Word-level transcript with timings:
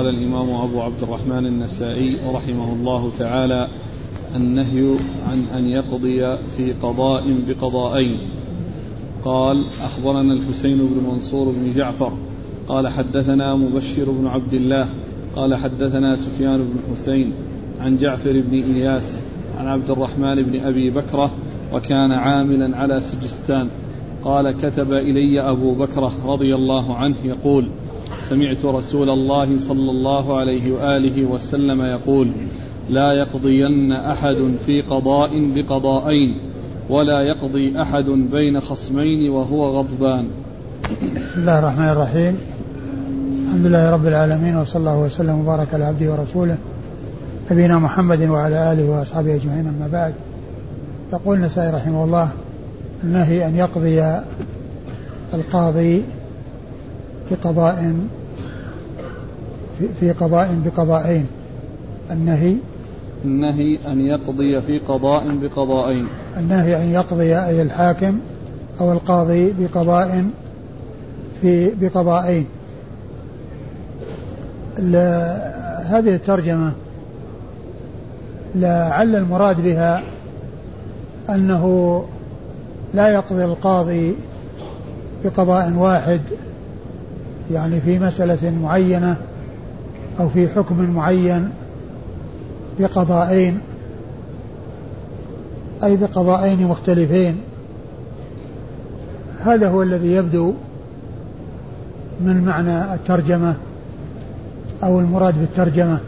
قال 0.00 0.08
الإمام 0.08 0.50
أبو 0.50 0.80
عبد 0.80 1.02
الرحمن 1.02 1.46
النسائي 1.46 2.16
رحمه 2.34 2.72
الله 2.72 3.10
تعالى 3.18 3.68
النهي 4.36 4.96
عن 5.28 5.42
أن 5.58 5.66
يقضي 5.66 6.36
في 6.56 6.72
قضاء 6.72 7.24
بقضاءين 7.48 8.16
قال 9.24 9.66
أخبرنا 9.82 10.32
الحسين 10.32 10.78
بن 10.78 11.10
منصور 11.10 11.52
بن 11.52 11.72
جعفر. 11.76 12.12
قال 12.68 12.88
حدثنا 12.88 13.56
مبشر 13.56 14.10
بن 14.10 14.26
عبد 14.26 14.54
الله. 14.54 14.88
قال 15.36 15.54
حدثنا 15.54 16.16
سفيان 16.16 16.58
بن 16.58 16.76
حسين 16.92 17.32
عن 17.80 17.96
جعفر 17.96 18.40
بن 18.40 18.74
إياس 18.74 19.22
عن 19.58 19.66
عبد 19.66 19.90
الرحمن 19.90 20.34
بن 20.34 20.60
أبي 20.60 20.90
بكرة 20.90 21.30
وكان 21.72 22.12
عاملا 22.12 22.76
على 22.76 23.00
سجستان. 23.00 23.68
قال 24.24 24.50
كتب 24.50 24.92
إلي 24.92 25.40
أبو 25.50 25.74
بكرة 25.74 26.12
رضي 26.26 26.54
الله 26.54 26.96
عنه 26.96 27.16
يقول 27.24 27.66
سمعت 28.30 28.64
رسول 28.64 29.10
الله 29.10 29.58
صلى 29.58 29.90
الله 29.90 30.38
عليه 30.40 30.72
وآله 30.72 31.24
وسلم 31.24 31.82
يقول 31.82 32.30
لا 32.90 33.12
يقضين 33.12 33.92
أحد 33.92 34.36
في 34.66 34.82
قضاء 34.82 35.30
بقضاءين 35.54 36.40
ولا 36.90 37.20
يقضي 37.20 37.82
أحد 37.82 38.04
بين 38.04 38.60
خصمين 38.60 39.30
وهو 39.30 39.66
غضبان. 39.66 40.24
بسم 41.24 41.40
الله 41.40 41.58
الرحمن 41.58 41.88
الرحيم. 41.88 42.38
الحمد 43.46 43.66
لله 43.66 43.90
رب 43.90 44.06
العالمين 44.06 44.56
وصلى 44.56 44.80
الله 44.80 44.98
وسلم 44.98 45.38
وبارك 45.40 45.74
على 45.74 45.84
عبده 45.84 46.12
ورسوله 46.12 46.58
نبينا 47.50 47.78
محمد 47.78 48.22
وعلى 48.22 48.72
آله 48.72 48.90
وأصحابه 48.90 49.34
أجمعين 49.34 49.66
أما 49.66 49.88
بعد. 49.92 50.14
يقول 51.12 51.36
النسائي 51.36 51.70
رحمه 51.70 52.04
الله 52.04 52.28
النهي 53.04 53.46
أن 53.46 53.56
يقضي 53.56 54.02
القاضي 55.34 56.02
بقضاء 57.30 57.94
في 60.00 60.12
قضاء 60.12 60.58
بقضاءين 60.64 61.26
النهي. 62.10 62.56
النهي 63.24 63.78
أن 63.86 64.00
يقضي 64.00 64.62
في 64.62 64.78
قضاء 64.78 65.36
بقضاءين 65.36 66.06
النهي 66.36 66.84
أن 66.84 66.90
يقضي 66.90 67.38
أي 67.38 67.62
الحاكم 67.62 68.18
أو 68.80 68.92
القاضي 68.92 69.52
بقضاء 69.58 70.26
في 71.40 71.74
بقضاءين 71.80 72.46
هذه 75.90 76.14
الترجمة 76.14 76.72
لعل 78.54 79.16
المراد 79.16 79.60
بها 79.62 80.02
أنه 81.28 82.04
لا 82.94 83.08
يقضي 83.08 83.44
القاضي 83.44 84.14
بقضاء 85.24 85.72
واحد 85.72 86.20
يعني 87.50 87.80
في 87.80 87.98
مسألة 87.98 88.52
معينة 88.62 89.16
أو 90.18 90.28
في 90.28 90.48
حكم 90.48 90.90
معين 90.90 91.50
بقضاءين 92.78 93.60
أي 95.84 95.96
بقضاءين 95.96 96.66
مختلفين. 96.66 97.40
هذا 99.44 99.68
هو 99.68 99.82
الذي 99.82 100.12
يبدو 100.12 100.54
من 102.20 102.44
معنى 102.44 102.94
الترجمة 102.94 103.54
أو 104.82 105.00
المراد 105.00 105.40
بالترجمة. 105.40 105.98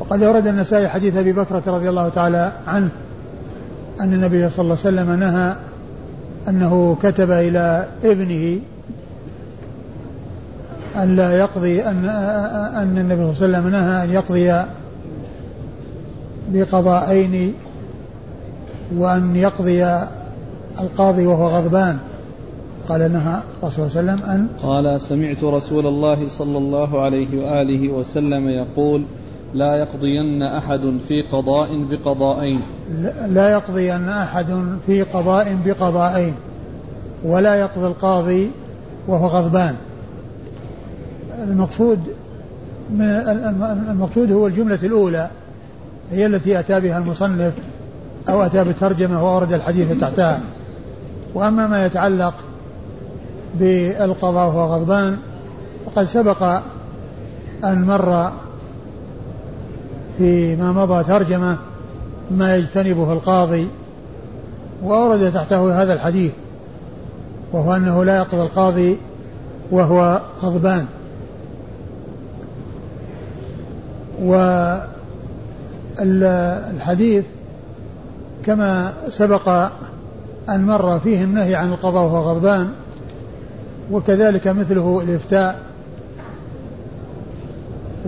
وقد 0.00 0.22
أورد 0.22 0.46
النسائي 0.46 0.88
حديث 0.88 1.16
أبي 1.16 1.32
بكرة 1.32 1.62
رضي 1.66 1.88
الله 1.88 2.08
تعالى 2.08 2.52
عنه 2.66 2.88
أن 4.00 4.12
النبي 4.12 4.50
صلى 4.50 4.62
الله 4.62 4.76
عليه 4.84 5.00
وسلم 5.02 5.20
نهى 5.20 5.56
أنه 6.48 6.96
كتب 7.02 7.30
إلى 7.30 7.88
ابنه 8.04 8.60
أن 11.02 11.16
لا 11.16 11.38
يقضي 11.38 11.82
أن 11.82 12.04
أن 12.74 12.98
النبي 12.98 13.32
صلى 13.32 13.46
الله 13.46 13.58
عليه 13.58 13.68
وسلم 13.68 13.68
نهى 13.68 14.04
أن 14.04 14.10
يقضي 14.10 14.64
بقضاءين 16.48 17.54
وأن 18.96 19.36
يقضي 19.36 19.84
القاضي 20.80 21.26
وهو 21.26 21.48
غضبان. 21.48 21.98
قال 22.88 23.12
نهى 23.12 23.40
الرسول 23.62 23.90
صلى 23.90 24.00
الله 24.00 24.12
عليه 24.12 24.22
وسلم 24.22 24.30
أن 24.30 24.48
قال 24.62 25.00
سمعت 25.00 25.44
رسول 25.44 25.86
الله 25.86 26.28
صلى 26.28 26.58
الله 26.58 27.00
عليه 27.02 27.38
وآله 27.38 27.88
وسلم 27.88 28.48
يقول 28.48 29.04
لا 29.54 29.76
يقضين 29.76 30.42
أحد 30.42 30.98
في 31.08 31.22
قضاء 31.22 31.84
بقضاءين 31.90 32.62
لا 33.28 33.50
يقضين 33.52 34.08
أحد 34.08 34.78
في 34.86 35.02
قضاء 35.02 35.58
بقضاءين 35.64 36.34
ولا 37.24 37.54
يقضي 37.54 37.86
القاضي 37.86 38.50
وهو 39.08 39.26
غضبان. 39.26 39.74
المقصود 41.42 42.00
المقصود 43.90 44.32
هو 44.32 44.46
الجملة 44.46 44.78
الأولى 44.82 45.30
هي 46.12 46.26
التي 46.26 46.58
أتى 46.58 46.80
بها 46.80 46.98
المصنف 46.98 47.52
أو 48.28 48.42
أتى 48.42 48.64
بالترجمة 48.64 49.24
وأورد 49.24 49.52
الحديث 49.52 50.00
تحتها. 50.00 50.40
وأما 51.34 51.66
ما 51.66 51.86
يتعلق 51.86 52.34
بالقضاء 53.54 54.46
وهو 54.46 54.74
غضبان 54.74 55.16
وقد 55.86 56.04
سبق 56.04 56.42
أن 57.64 57.84
مر 57.84 58.32
فيما 60.18 60.72
مضى 60.72 61.04
ترجمة 61.04 61.56
ما 62.30 62.56
يجتنبه 62.56 63.12
القاضي 63.12 63.68
وأورد 64.82 65.32
تحته 65.32 65.82
هذا 65.82 65.92
الحديث 65.92 66.32
وهو 67.52 67.76
أنه 67.76 68.04
لا 68.04 68.16
يقضي 68.16 68.42
القاضي 68.42 68.98
وهو 69.70 70.20
غضبان. 70.42 70.86
والحديث 76.00 77.24
كما 78.46 78.92
سبق 79.10 79.48
أن 80.48 80.66
مر 80.66 81.00
فيه 81.00 81.24
النهي 81.24 81.54
عن 81.54 81.72
القضاء 81.72 82.04
وهو 82.04 82.18
غضبان 82.18 82.68
وكذلك 83.92 84.48
مثله 84.48 85.02
الإفتاء 85.04 85.58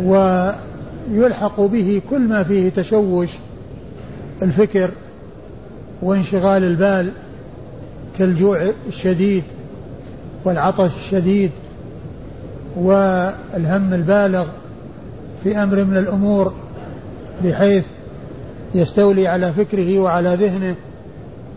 ويلحق 0.05 1.61
به 1.61 2.03
كل 2.11 2.29
ما 2.29 2.43
فيه 2.43 2.69
تشوش 2.71 3.31
الفكر 4.43 4.91
وانشغال 6.03 6.65
البال 6.65 7.13
كالجوع 8.19 8.71
الشديد 8.89 9.45
والعطش 10.45 10.91
الشديد 10.97 11.51
والهم 12.77 13.95
البالغ 13.95 14.47
في 15.45 15.63
أمر 15.63 15.85
من 15.85 15.97
الأمور 15.97 16.53
بحيث 17.45 17.85
يستولي 18.75 19.29
على 19.29 19.53
فكره 19.53 19.99
وعلى 19.99 20.35
ذهنه 20.35 20.75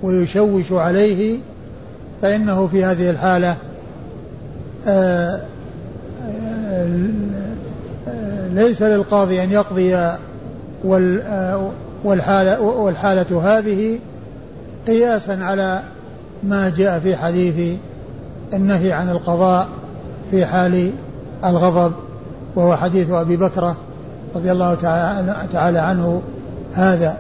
ويشوش 0.03 0.71
عليه 0.71 1.39
فإنه 2.21 2.67
في 2.67 2.85
هذه 2.85 3.09
الحالة 3.09 3.57
آه، 4.87 5.41
آه، 6.21 6.87
ليس 8.53 8.81
للقاضي 8.81 9.43
أن 9.43 9.51
يقضي 9.51 9.95
آه، 9.95 10.17
والحالة, 12.03 12.61
والحالة 12.61 13.57
هذه 13.57 13.99
قياسا 14.87 15.31
على 15.31 15.83
ما 16.43 16.69
جاء 16.69 16.99
في 16.99 17.15
حديث 17.15 17.77
النهي 18.53 18.91
عن 18.91 19.09
القضاء 19.09 19.67
في 20.31 20.45
حال 20.45 20.91
الغضب. 21.45 21.93
وهو 22.55 22.75
حديث 22.75 23.11
أبي 23.11 23.37
بكرة 23.37 23.77
رضي 24.35 24.51
الله 24.51 24.75
تعالى 25.53 25.79
عنه 25.79 26.21
هذا. 26.73 27.17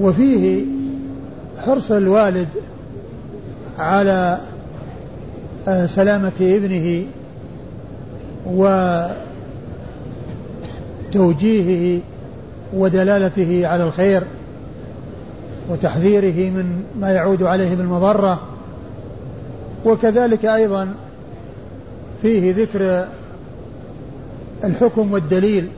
وفيه 0.00 0.64
حرص 1.66 1.90
الوالد 1.90 2.48
على 3.78 4.38
آه، 5.68 5.86
سلامة 5.86 6.32
ابنه 6.40 7.06
وتوجيهه 11.14 12.00
ودلالته 12.74 13.66
على 13.66 13.84
الخير 13.84 14.22
وتحذيره 15.68 16.50
من 16.50 16.82
ما 17.00 17.10
يعود 17.10 17.42
عليه 17.42 17.74
بالمضرة 17.74 18.40
وكذلك 19.84 20.44
أيضا 20.44 20.88
فيه 22.22 22.54
ذكر 22.54 23.06
الحكم 24.64 25.12
والدليل 25.12 25.68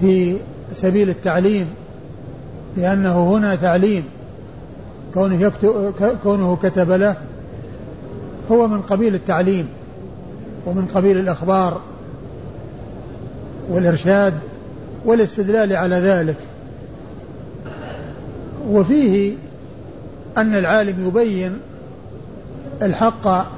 في 0.00 0.36
سبيل 0.74 1.10
التعليم 1.10 1.66
لأنه 2.76 3.30
هنا 3.36 3.54
تعليم 3.54 4.04
كونه, 5.14 5.40
يكتب 5.40 5.94
كونه 6.22 6.56
كتب 6.56 6.90
له 6.90 7.16
هو 8.50 8.68
من 8.68 8.82
قبيل 8.82 9.14
التعليم 9.14 9.68
ومن 10.66 10.86
قبيل 10.94 11.18
الأخبار 11.18 11.80
والإرشاد 13.70 14.34
والاستدلال 15.04 15.76
على 15.76 15.96
ذلك. 15.96 16.36
وفيه 18.68 19.34
أن 20.36 20.54
العالم 20.54 21.06
يبين 21.06 21.58
الحق 22.82 23.55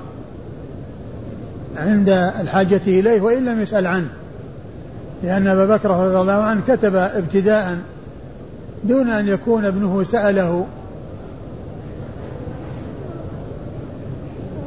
عند 1.79 2.09
الحاجة 2.41 2.81
إليه 2.87 3.21
وإن 3.21 3.45
لم 3.45 3.61
يسأل 3.61 3.87
عنه. 3.87 4.09
لأن 5.23 5.47
أبا 5.47 5.77
بكر 5.77 5.91
رضي 5.91 6.21
الله 6.21 6.33
عنه 6.33 6.61
كتب 6.69 6.95
ابتداء 6.95 7.79
دون 8.85 9.11
أن 9.11 9.29
يكون 9.29 9.65
ابنه 9.65 10.03
سأله. 10.03 10.67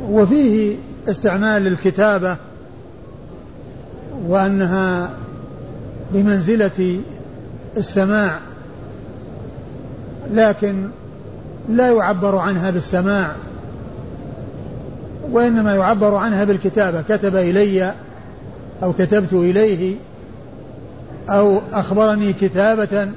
وفيه 0.09 0.75
استعمال 1.07 1.67
الكتابة 1.67 2.37
وأنها 4.27 5.09
بمنزلة 6.13 7.01
السماع 7.77 8.39
لكن 10.33 10.89
لا 11.69 11.89
يعبر 11.89 12.37
عنها 12.37 12.71
بالسماع 12.71 13.35
وإنما 15.31 15.75
يعبر 15.75 16.15
عنها 16.15 16.43
بالكتابة. 16.43 17.01
كتب 17.01 17.35
إلي 17.35 17.93
أو 18.83 18.93
كتبت 18.93 19.33
إليه 19.33 19.95
أو 21.29 21.61
أخبرني 21.73 22.33
كتابة 22.33 23.09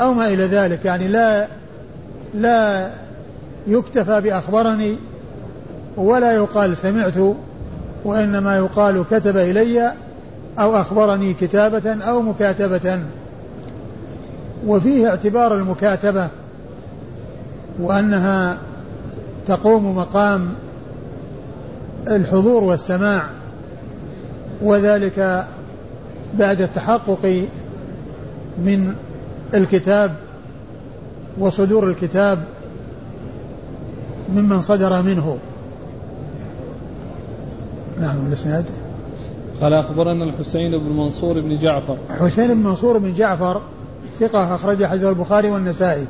أو 0.00 0.14
ما 0.14 0.28
إلى 0.28 0.44
ذلك. 0.44 0.84
يعني 0.84 1.08
لا 1.08 1.46
لا 2.34 2.90
يكتفى 3.66 4.20
بأخبرني 4.20 4.96
ولا 5.96 6.32
يقال 6.32 6.76
سمعت 6.76 7.36
وإنما 8.04 8.56
يقال 8.56 9.04
كتب 9.10 9.36
إلي 9.36 9.92
أو 10.58 10.76
أخبرني 10.76 11.34
كتابة 11.34 12.04
أو 12.04 12.22
مكاتبة. 12.22 12.98
وفيه 14.66 15.08
اعتبار 15.08 15.54
المكاتبة 15.54 16.28
وأنها 17.80 18.58
تقوم 19.46 19.96
مقام 19.96 20.48
الحضور 22.08 22.64
والسماع 22.64 23.26
وذلك 24.62 25.46
بعد 26.38 26.60
التحقق 26.60 27.46
من 28.58 28.94
الكتاب 29.54 30.14
وصدور 31.38 31.90
الكتاب 31.90 32.44
ممن 34.34 34.60
صدر 34.60 35.02
منه. 35.02 35.38
نعم 38.00 38.26
الإسناد. 38.26 38.64
قال 39.60 39.72
أخبرنا 39.72 40.24
الحسين 40.24 40.78
بن 40.78 40.96
منصور 40.96 41.40
بن 41.40 41.56
جعفر. 41.56 41.96
حسين 42.08 42.54
بن 42.54 42.62
منصور 42.62 42.98
بن 42.98 43.14
جعفر 43.14 43.62
ثقة 44.20 44.54
أخرج 44.54 44.84
حديث 44.84 45.04
البخاري 45.04 45.50
والنسائي. 45.50 46.06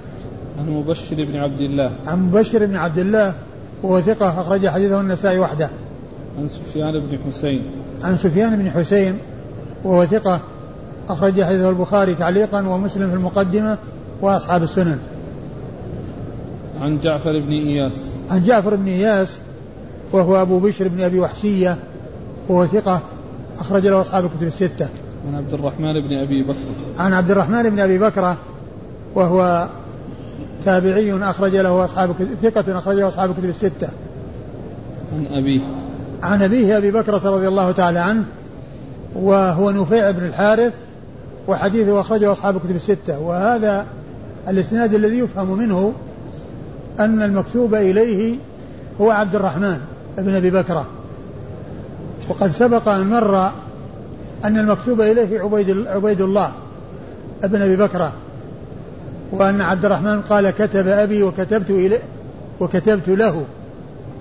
عن 0.58 0.70
مبشر 0.70 1.24
بن 1.24 1.36
عبد 1.36 1.60
الله. 1.60 1.90
عن 2.06 2.26
مبشر 2.26 2.66
بن 2.66 2.76
عبد 2.76 2.98
الله 2.98 3.34
وهو 3.82 4.00
ثقة 4.00 4.40
أخرج 4.40 4.68
حديثه 4.68 5.00
النسائي 5.00 5.38
وحده. 5.38 5.70
عن 6.38 6.48
سفيان 6.48 7.00
بن 7.00 7.18
حسين. 7.26 7.62
عن 8.02 8.16
سفيان 8.16 8.56
بن 8.56 8.70
حسين 8.70 9.18
وهو 9.84 10.04
ثقة 10.04 10.40
أخرج 11.08 11.42
حديثه 11.42 11.70
البخاري 11.70 12.14
تعليقا 12.14 12.68
ومسلم 12.68 13.08
في 13.08 13.14
المقدمة 13.14 13.78
وأصحاب 14.20 14.62
السنن. 14.62 14.98
عن 16.80 16.98
جعفر 16.98 17.40
بن 17.40 17.52
إياس. 17.52 17.92
عن 18.30 18.42
جعفر 18.42 18.74
بن 18.74 18.86
إياس 18.86 19.38
وهو 20.12 20.42
أبو 20.42 20.58
بشر 20.58 20.88
بن 20.88 21.00
أبي 21.00 21.20
وحشية 21.20 21.78
وهو 22.48 22.66
ثقة 22.66 23.00
أخرج 23.58 23.86
له 23.86 24.00
أصحاب 24.00 24.24
الكتب 24.24 24.42
الستة. 24.42 24.88
عن 25.28 25.34
عبد 25.34 25.54
الرحمن 25.54 26.08
بن 26.08 26.12
أبي 26.12 26.42
بكر. 26.42 26.58
عن 26.98 27.12
عبد 27.12 27.30
الرحمن 27.30 27.70
بن 27.70 27.78
أبي 27.78 27.98
بكرة 27.98 28.36
وهو 29.14 29.68
تابعي 30.64 31.14
أخرج 31.14 31.56
له 31.56 31.84
أصحاب 31.84 32.12
ثقة 32.42 32.78
أخرج 32.78 32.96
له 32.96 33.08
أصحاب 33.08 33.30
الكتب 33.30 33.44
الستة. 33.44 33.88
عن 35.12 35.26
أبيه. 35.26 35.60
عن 36.24 36.42
أبيه 36.42 36.76
أبي 36.76 36.90
بكرة 36.90 37.30
رضي 37.30 37.48
الله 37.48 37.72
تعالى 37.72 37.98
عنه 37.98 38.24
وهو 39.14 39.70
نفيع 39.70 40.10
بن 40.10 40.24
الحارث 40.24 40.72
وحديثه 41.48 42.00
أخرجه 42.00 42.32
أصحاب 42.32 42.56
الكتب 42.56 42.76
الستة. 42.76 43.20
وهذا 43.20 43.86
الإسناد 44.48 44.94
الذي 44.94 45.18
يفهم 45.18 45.58
منه 45.58 45.92
أن 47.00 47.22
المكتوب 47.22 47.74
إليه 47.74 48.36
هو 49.00 49.10
عبد 49.10 49.34
الرحمن 49.34 49.78
بن 50.18 50.34
أبي 50.34 50.50
بكرة 50.50 50.86
وقد 52.28 52.50
سبق 52.50 52.88
أن 52.88 53.10
مر 53.10 53.50
أن 54.44 54.58
المكتوب 54.58 55.00
إليه 55.00 55.40
عبيد, 55.40 55.86
عبيد 55.86 56.20
الله 56.20 56.52
ابن 57.44 57.62
أبي 57.62 57.76
بكرة 57.76 58.12
وأن 59.32 59.60
عبد 59.60 59.84
الرحمن 59.84 60.20
قال 60.20 60.50
كتب 60.50 60.88
أبي 60.88 61.22
وكتبت 61.22 61.70
إليه 61.70 61.98
وكتبت 62.60 63.08
له. 63.08 63.44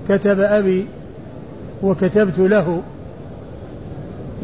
كتب 0.10 0.40
أبي 0.40 0.86
وكتبت 1.84 2.40
له 2.40 2.82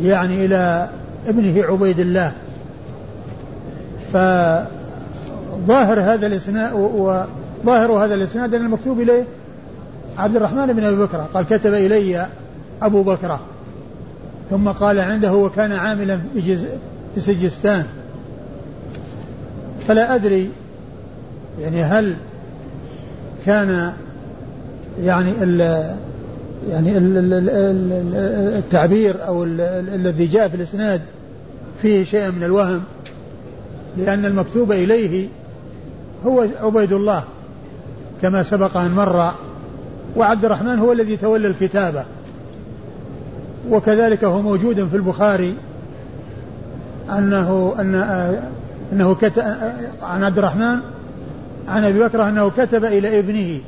يعني 0.02 0.46
إلى 0.46 0.90
ابنه 1.28 1.64
عبيد 1.64 2.00
الله. 2.00 2.32
فظاهر 4.14 6.00
هذا 6.00 6.28
الإسناد 6.28 6.74
وظاهر 6.74 7.92
هذا 7.92 8.16
الإسناد 8.16 8.54
أن 8.54 8.66
المكتوب 8.66 9.00
إليه 9.00 9.24
عبد 10.18 10.36
الرحمن 10.36 10.74
بن 10.74 10.84
أبي 10.84 10.96
بكر. 10.96 11.18
قال 11.18 11.46
كتب 11.46 11.74
إلي 11.74 12.28
أبو 12.82 13.04
بكر. 13.04 13.40
ثم 14.50 14.70
قال 14.70 15.00
عنده 15.00 15.34
وكان 15.34 15.72
عاملا 15.72 16.20
في 16.36 16.58
سجستان. 17.18 17.86
فلا 19.88 20.16
أدري 20.16 20.50
يعني 21.62 21.84
هل 21.84 22.18
كان 23.46 23.94
يعني 25.02 25.32
ال 25.42 25.96
يعني 26.68 26.98
التعبير 28.58 29.28
أو 29.28 29.44
الذي 29.44 30.26
جاء 30.26 30.50
في 30.50 30.56
الإسناد 30.56 31.02
فيه 31.82 32.04
شيء 32.04 32.32
من 32.32 32.44
الوهم 32.44 32.82
لأن 33.98 34.26
المكتوب 34.26 34.72
إليه 34.72 35.28
هو 36.26 36.46
عبيد 36.62 36.94
الله 36.94 37.24
كما 38.22 38.44
سبق 38.44 38.78
أن 38.78 38.92
مر 38.92 39.32
وعبد 40.16 40.46
الرحمن 40.46 40.80
هو 40.80 40.92
الذي 40.92 41.18
تولى 41.18 41.48
الكتابة 41.48 42.06
وكذلك 43.70 44.24
هو 44.24 44.42
موجود 44.42 44.88
في 44.88 44.96
البخاري 44.96 45.54
انه 47.18 47.76
ان 47.80 47.96
أنه 48.94 49.16
كتب 49.16 49.44
عن 50.02 50.24
عبد 50.24 50.38
الرحمن 50.38 50.80
عن 51.68 51.86
أبي 51.86 52.00
بكر 52.00 52.28
أنه 52.28 52.50
كتب 52.50 52.86
إلى 52.86 53.20
ابنه. 53.20 53.60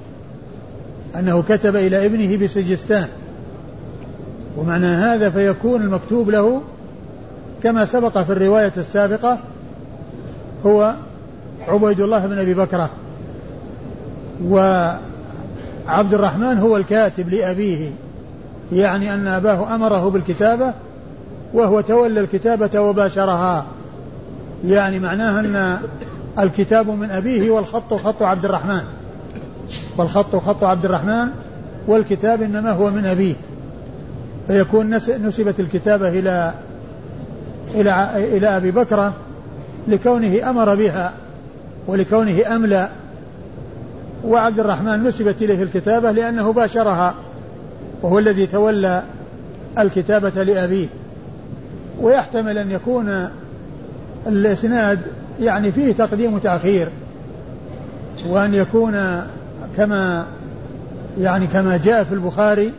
أنه 1.16 1.42
كتب 1.42 1.76
إلى 1.76 2.06
ابنه 2.06 2.38
بسجستان. 2.38 3.08
ومعنى 4.58 4.86
هذا 4.86 5.30
فيكون 5.30 5.82
المكتوب 5.82 6.30
له 6.30 6.62
كما 7.64 7.86
سبق 7.86 8.18
في 8.18 8.32
الرواية 8.32 8.72
السابقة 8.78 9.40
هو 10.66 10.94
عبيد 11.68 12.00
الله 12.00 12.28
بن 12.28 12.38
أبي 12.38 12.54
بكرة. 12.54 12.90
وعبد 14.46 16.14
الرحمن 16.14 16.58
هو 16.58 16.78
الكاتب 16.78 17.30
لأبيه 17.30 17.90
يعني 18.72 19.14
أن 19.14 19.28
أباه 19.28 19.76
أمره 19.76 20.10
بالكتابة 20.10 20.74
وهو 21.54 21.82
تولى 21.82 22.20
الكتابة 22.20 22.80
وباشرها. 22.80 23.66
يعني 24.66 25.00
معناها 25.00 25.40
أن 25.40 25.78
الكتاب 26.40 26.90
من 26.90 27.12
أبيه 27.12 27.52
والخط 27.52 27.94
خط 27.94 28.24
عبد 28.24 28.46
الرحمن. 28.46 28.82
والخط 29.98 30.36
خط 30.36 30.64
عبد 30.64 30.86
الرحمن 30.86 31.28
والكتاب 31.88 32.42
إنما 32.42 32.72
هو 32.72 32.90
من 32.90 33.06
أبيه. 33.06 33.36
فيكون 34.48 34.96
نسبت 34.96 35.60
الكتابة 35.60 36.10
إلى 36.10 36.54
إلى 37.76 38.12
إلى 38.38 38.48
أبي 38.48 38.72
بكرة 38.72 39.14
لكونه 39.88 40.50
أمر 40.50 40.76
بها 40.76 41.14
ولكونه 41.88 42.56
أملى. 42.56 42.90
وعبد 44.26 44.60
الرحمن 44.60 45.04
نسبت 45.04 45.42
إليه 45.42 45.64
الكتابة 45.64 46.12
لأنه 46.12 46.54
باشرها 46.54 47.16
وهو 48.02 48.20
الذي 48.20 48.48
تولى 48.48 49.04
الكتابة 49.80 50.44
لأبيه. 50.44 50.88
ويحتمل 52.02 52.58
أن 52.58 52.72
يكون 52.72 53.30
الإسناد 54.28 55.00
يعني 55.40 55.72
فيه 55.72 55.94
تقديم 55.94 56.34
وتأخير 56.34 56.90
وأن 58.30 58.54
يكون 58.54 59.22
كما 59.78 60.26
يعني 61.20 61.48
كما 61.48 61.78
جاء 61.78 62.04
في 62.04 62.14
البخاري 62.14 62.72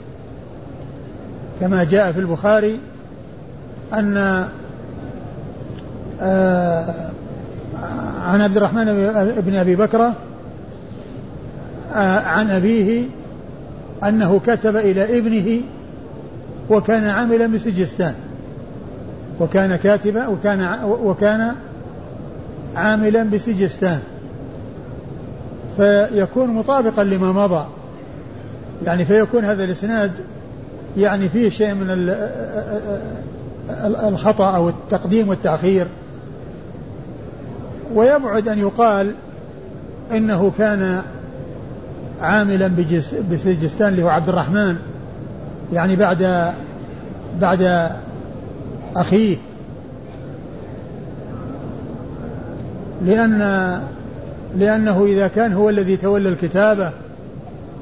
كما 1.61 1.85
جاء 1.85 2.13
في 2.13 2.21
البخاري 2.21 2.79
أن 3.93 4.47
آه 6.21 7.11
عن 8.23 8.41
عبد 8.41 8.57
الرحمن 8.57 8.85
بن 9.47 9.55
أبي 9.55 9.77
بكرة 9.77 10.15
آه 11.93 12.21
عن 12.21 12.51
أبيه 12.51 13.05
أنه 14.05 14.41
كتب 14.47 14.77
إلى 14.77 15.19
ابنه 15.19 15.61
وكان 16.71 17.05
عاملا 17.05 17.47
بسجستان. 17.47 18.15
وكان 19.41 19.77
كاتبا 19.77 20.27
وكان 20.27 20.79
وكان 20.85 21.55
عاملا 22.75 23.23
بسجستان. 23.23 24.01
فيكون 25.76 26.50
مطابقا 26.50 27.05
لما 27.05 27.33
مضى. 27.33 27.67
يعني 28.87 29.05
فيكون 29.05 29.45
هذا 29.45 29.64
الإسناد 29.64 30.11
يعني 30.97 31.29
فيه 31.29 31.49
شيء 31.49 31.75
من 31.75 31.87
الخطأ 34.09 34.57
أو 34.57 34.69
التقديم 34.69 35.29
والتأخير. 35.29 35.87
ويبعد 37.95 38.49
أن 38.49 38.59
يقال 38.59 39.14
إنه 40.12 40.52
كان 40.59 41.02
عاملا 42.21 42.71
بسجستان 43.31 43.88
اللي 43.88 44.02
هو 44.02 44.09
عبد 44.09 44.29
الرحمن. 44.29 44.76
يعني 45.73 45.97
بعد 45.97 46.52
بعد 47.41 47.91
أخيه. 48.97 49.37
لأن 53.05 53.43
لأنه 54.56 55.04
إذا 55.04 55.28
كان 55.28 55.52
هو 55.52 55.68
الذي 55.68 55.97
تولى 55.97 56.28
الكتابة 56.28 56.92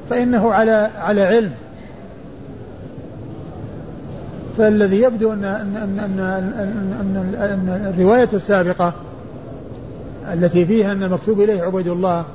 فإنه 0.09 0.51
على 0.53 0.89
على 0.97 1.21
علم. 1.21 1.51
فالذي 4.57 5.01
يبدو 5.01 5.33
أن 5.33 5.43
أن 5.43 5.75
أن 5.75 6.19
أن, 6.19 7.35
أن, 7.39 7.93
الرواية 7.93 8.29
السابقة 8.33 8.93
التي 10.33 10.65
فيها 10.65 10.91
أن 10.91 11.03
المكتوب 11.03 11.41
إليه 11.41 11.61
عبيد 11.61 11.87
الله 11.87 12.25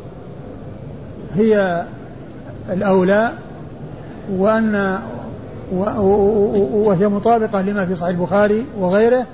هي 1.34 1.84
الأولى 2.70 3.32
وأن 4.32 4.98
وهي 5.72 7.08
مطابقة 7.08 7.62
لما 7.62 7.86
في 7.86 7.96
صحيح 7.96 8.18
البخاري 8.18 8.64
وغيره 8.78 9.26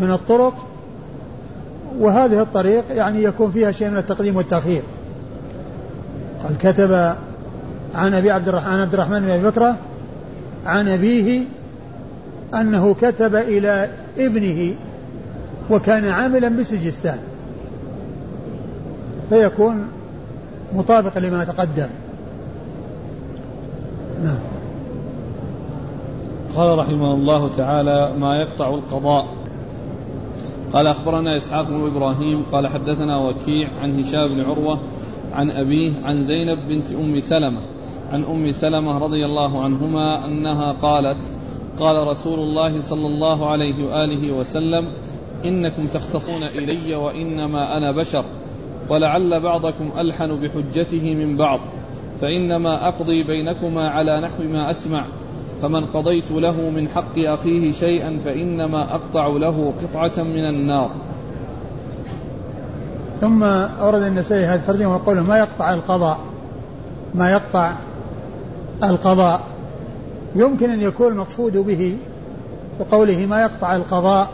من 0.00 0.12
الطرق. 0.12 0.66
وهذه 2.00 2.42
الطريق 2.42 2.84
يعني 2.90 3.22
يكون 3.22 3.50
فيها 3.50 3.72
شيء 3.72 3.90
من 3.90 3.96
التقديم 3.96 4.36
والتأخير. 4.36 4.82
قال 6.44 6.58
كتب 6.58 7.14
عن 7.94 8.14
أبي 8.14 8.30
عبد 8.30 8.48
الرحمن 8.48 8.72
عن 8.72 8.80
عبد 8.80 8.94
الرحمن 8.94 9.20
بن 9.20 9.30
أبي 9.30 9.42
بكرة 9.42 9.76
عن 10.66 10.88
أبيه 10.88 11.44
أنه 12.54 12.94
كتب 12.94 13.34
إلى 13.34 13.88
ابنه 14.18 14.74
وكان 15.70 16.04
عاملا 16.04 16.48
بسجستان 16.48 17.18
فيكون 19.30 19.86
مطابق 20.72 21.18
لما 21.18 21.44
تقدم. 21.44 21.88
نعم. 24.24 24.38
قال 26.56 26.78
رحمه 26.78 27.14
الله 27.14 27.48
تعالى 27.48 28.14
ما 28.18 28.36
يقطع 28.36 28.68
القضاء 28.68 29.39
قال 30.72 30.86
أخبرنا 30.86 31.36
إسحاق 31.36 31.68
بن 31.68 31.86
إبراهيم 31.86 32.42
قال 32.52 32.66
حدثنا 32.66 33.16
وكيع 33.16 33.68
عن 33.82 34.00
هشام 34.00 34.28
بن 34.28 34.40
عروة 34.40 34.80
عن 35.32 35.50
أبيه 35.50 35.92
عن 36.04 36.20
زينب 36.20 36.58
بنت 36.68 36.92
أم 36.92 37.20
سلمة 37.20 37.60
عن 38.10 38.24
أم 38.24 38.50
سلمة 38.50 38.98
رضي 38.98 39.24
الله 39.24 39.62
عنهما 39.62 40.26
أنها 40.26 40.72
قالت 40.72 41.18
قال 41.80 42.08
رسول 42.08 42.38
الله 42.38 42.80
صلى 42.80 43.06
الله 43.06 43.50
عليه 43.50 43.84
وآله 43.84 44.36
وسلم 44.36 44.86
إنكم 45.44 45.86
تختصون 45.86 46.42
إلي 46.42 46.94
وإنما 46.94 47.76
أنا 47.76 47.92
بشر 47.92 48.24
ولعل 48.88 49.40
بعضكم 49.40 49.92
ألحن 49.98 50.40
بحجته 50.40 51.14
من 51.14 51.36
بعض 51.36 51.60
فإنما 52.20 52.88
أقضي 52.88 53.22
بينكما 53.22 53.90
على 53.90 54.20
نحو 54.20 54.42
ما 54.42 54.70
أسمع. 54.70 55.06
فمن 55.62 55.86
قضيت 55.86 56.30
له 56.30 56.70
من 56.70 56.88
حق 56.88 57.18
أخيه 57.18 57.72
شيئا 57.72 58.18
فإنما 58.24 58.94
أقطع 58.94 59.26
له 59.26 59.72
قطعة 59.82 60.22
من 60.22 60.44
النار. 60.48 60.90
ثم 63.20 63.42
أورد 63.42 64.02
النسائي 64.02 64.44
هذا 64.44 64.60
الترجمة 64.60 64.94
وقوله 64.94 65.22
ما 65.22 65.38
يقطع 65.38 65.74
القضاء 65.74 66.18
ما 67.14 67.30
يقطع 67.30 67.72
القضاء. 68.84 69.40
يمكن 70.34 70.70
أن 70.70 70.80
يكون 70.80 71.12
المقصود 71.12 71.56
به 71.56 71.96
وقوله 72.80 73.26
ما 73.26 73.40
يقطع 73.40 73.76
القضاء 73.76 74.30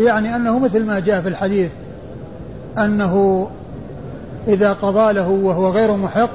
يعني 0.00 0.36
أنه 0.36 0.58
مثل 0.58 0.84
ما 0.84 1.00
جاء 1.00 1.20
في 1.20 1.28
الحديث 1.28 1.70
أنه 2.78 3.46
إذا 4.48 4.72
قضى 4.72 5.12
له 5.12 5.28
وهو 5.28 5.68
غير 5.68 5.96
محق 5.96 6.30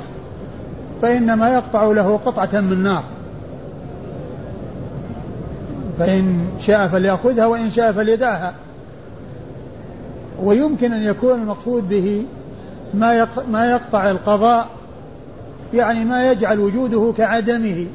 فإنما 1.04 1.54
يقطع 1.54 1.84
له 1.84 2.18
قطعة 2.18 2.62
من 2.62 2.84
نار. 2.84 3.04
فإن 6.00 6.46
شاء 6.60 6.88
فليأخذها 6.88 7.46
وإن 7.46 7.72
شاء 7.72 7.92
فليدعها. 7.92 8.54
ويمكن 10.44 10.94
أن 10.94 11.04
يكون 11.04 11.42
المقصود 11.42 11.90
به 11.90 12.26
ما 12.94 13.28
ما 13.52 13.72
يقطع 13.72 14.12
القضاء 14.12 14.68
يعني 15.74 16.06
ما 16.06 16.32
يجعل 16.32 16.60
وجوده 16.60 17.14
كعدمه. 17.18 17.88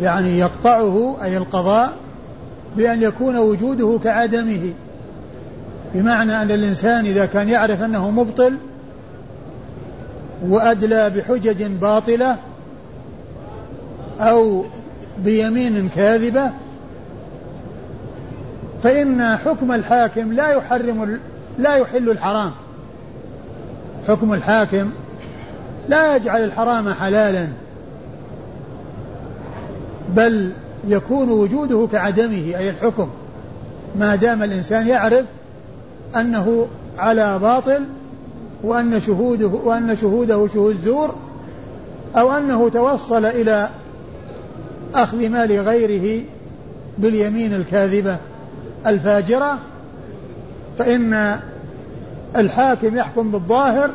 يعني 0.00 0.38
يقطعه 0.38 1.16
أي 1.22 1.36
القضاء 1.36 1.92
بأن 2.76 3.02
يكون 3.02 3.36
وجوده 3.36 3.98
كعدمه. 4.04 4.72
بمعنى 5.94 6.42
أن 6.42 6.50
الإنسان 6.50 7.04
إذا 7.04 7.26
كان 7.26 7.48
يعرف 7.48 7.82
أنه 7.82 8.10
مبطل 8.10 8.56
وأدلى 10.42 11.10
بحجج 11.10 11.62
باطلة 11.62 12.36
أو 14.20 14.64
بيمين 15.24 15.88
كاذبة 15.88 16.50
فإن 18.82 19.36
حكم 19.36 19.72
الحاكم 19.72 20.32
لا 20.32 20.48
يحرم 20.48 21.18
لا 21.58 21.76
يحل 21.76 22.10
الحرام. 22.10 22.52
حكم 24.08 24.34
الحاكم 24.34 24.90
لا 25.88 26.16
يجعل 26.16 26.44
الحرام 26.44 26.92
حلالا 26.94 27.48
بل 30.16 30.52
يكون 30.88 31.30
وجوده 31.30 31.88
كعدمه 31.92 32.54
أي 32.58 32.70
الحكم. 32.70 33.08
ما 33.98 34.16
دام 34.16 34.42
الإنسان 34.42 34.86
يعرف 34.86 35.24
أنه 36.16 36.66
على 36.98 37.38
باطل 37.38 37.84
وأن 38.62 39.00
شهوده 39.00 39.46
وأن 39.46 39.96
شهوده 39.96 40.46
شهود 40.54 40.76
زور 40.84 41.14
أو 42.16 42.32
أنه 42.32 42.68
توصل 42.68 43.26
إلى 43.26 43.70
أخذ 44.94 45.28
مال 45.28 45.52
غيره 45.60 46.24
باليمين 46.98 47.54
الكاذبة 47.54 48.16
الفاجرة 48.86 49.58
فإن 50.78 51.38
الحاكم 52.36 52.96
يحكم 52.96 53.30
بالظاهر 53.30 53.90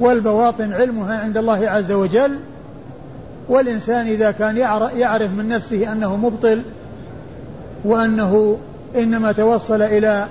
والبواطن 0.00 0.72
علمها 0.72 1.18
عند 1.18 1.36
الله 1.36 1.68
عز 1.68 1.92
وجل 1.92 2.38
والإنسان 3.48 4.06
إذا 4.06 4.30
كان 4.30 4.56
يعرف 4.96 5.30
من 5.30 5.48
نفسه 5.48 5.92
أنه 5.92 6.16
مبطل 6.16 6.62
وأنه 7.84 8.58
إنما 8.96 9.32
توصل 9.32 9.82
إلى 9.82 10.26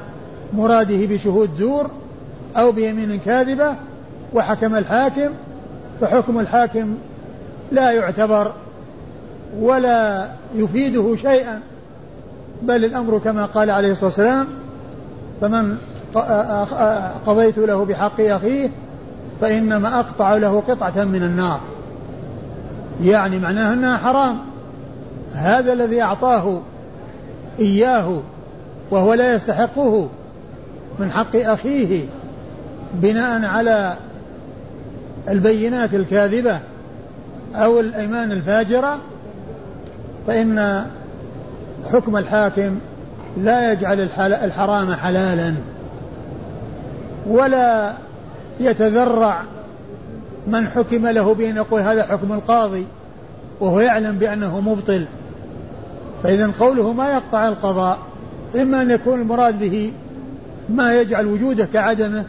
مراده 0.53 1.05
بشهود 1.05 1.50
زور 1.58 1.89
أو 2.58 2.72
بيمين 2.72 3.20
كاذبة 3.26 3.76
وحكم 4.34 4.76
الحاكم 4.76 5.30
فحكم 6.02 6.40
الحاكم 6.40 6.96
لا 7.72 7.92
يعتبر 7.92 8.52
ولا 9.60 10.28
يفيده 10.56 11.16
شيئا 11.16 11.60
بل 12.62 12.86
الأمر 12.86 13.20
كما 13.20 13.46
قال 13.46 13.70
عليه 13.70 13.92
الصلاة 13.92 14.06
والسلام 14.06 14.48
فمن 15.42 15.78
قضيت 17.26 17.58
له 17.58 17.86
بحق 17.86 18.22
أخيه 18.22 18.70
فإنما 19.42 20.00
أقطع 20.00 20.38
له 20.38 20.64
قطعة 20.68 21.04
من 21.04 21.24
النار. 21.24 21.60
يعني 23.04 23.40
معناه 23.40 23.74
أنها 23.74 23.98
حرام. 23.98 24.38
هذا 25.34 25.74
الذي 25.74 26.02
أعطاه 26.02 26.62
إياه 27.60 28.22
وهو 28.92 29.14
لا 29.14 29.36
يستحقه 29.36 30.10
من 31.00 31.12
حق 31.12 31.36
أخيه 31.36 32.06
بناء 32.94 33.46
على 33.46 33.98
البينات 35.30 35.94
الكاذبة 35.94 36.60
أو 37.56 37.80
الأيمان 37.80 38.32
الفاجرة 38.32 39.00
فإن 40.28 40.86
حكم 41.92 42.18
الحاكم 42.18 42.80
لا 43.38 43.72
يجعل 43.72 44.00
الحرام 44.20 44.94
حلالا 44.94 45.54
ولا 47.28 47.94
يتذرع 48.60 49.42
من 50.48 50.68
حكم 50.68 51.08
له 51.08 51.34
بأن 51.34 51.56
يقول 51.56 51.82
هذا 51.82 52.04
حكم 52.04 52.34
القاضي 52.34 52.86
وهو 53.60 53.80
يعلم 53.80 54.18
بأنه 54.18 54.60
مبطل. 54.62 55.08
فإذا 56.24 56.52
قوله 56.60 56.94
ما 56.94 57.14
يقطع 57.14 57.48
القضاء 57.48 57.98
إما 58.56 58.82
أن 58.82 58.92
يكون 58.92 59.22
المراد 59.22 59.60
به 59.60 59.94
ما 60.70 61.02
يجعل 61.02 61.26
وجوده 61.28 61.68
كعدمه 61.74 62.26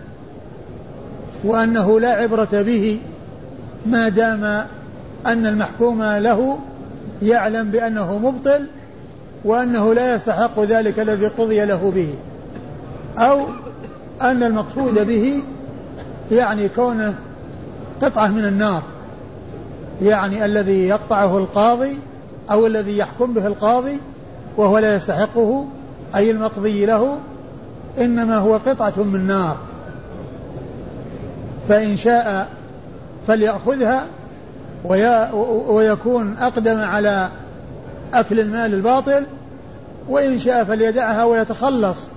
وأنه 1.44 2.00
لا 2.00 2.08
عبرة 2.08 2.48
به 2.52 2.98
ما 3.86 4.08
دام 4.08 4.44
أن 5.26 5.46
المحكوم 5.46 6.02
له 6.02 6.58
يعلم 7.22 7.70
بأنه 7.70 8.18
مبطل 8.18 8.66
وأنه 9.44 9.94
لا 9.94 10.14
يستحق 10.14 10.60
ذلك 10.60 11.00
الذي 11.00 11.26
قضي 11.26 11.64
له 11.64 11.92
به. 11.94 12.14
أو 13.18 13.46
أن 14.22 14.42
المقصود 14.42 15.06
به 15.06 15.42
يعني 16.32 16.68
كونه 16.68 17.14
قطعة 18.02 18.28
من 18.28 18.44
النار 18.44 18.82
يعني 20.02 20.44
الذي 20.44 20.88
يقطعه 20.88 21.38
القاضي 21.38 21.98
أو 22.50 22.66
الذي 22.66 22.98
يحكم 22.98 23.34
به 23.34 23.46
القاضي 23.46 24.00
وهو 24.56 24.78
لا 24.78 24.96
يستحقه 24.96 25.66
أي 26.14 26.30
المقضي 26.30 26.86
له 26.86 27.18
إنما 27.98 28.36
هو 28.36 28.56
قطعة 28.56 29.02
من 29.02 29.26
نار. 29.26 29.56
فإن 31.68 31.96
شاء 31.96 32.48
فليأخذها 33.26 34.06
ويكون 35.68 36.36
أقدم 36.38 36.78
على 36.78 37.28
أكل 38.14 38.40
المال 38.40 38.74
الباطل 38.74 39.24
وإن 40.08 40.38
شاء 40.38 40.64
فليدعها 40.64 41.24
ويتخلص 41.24 42.08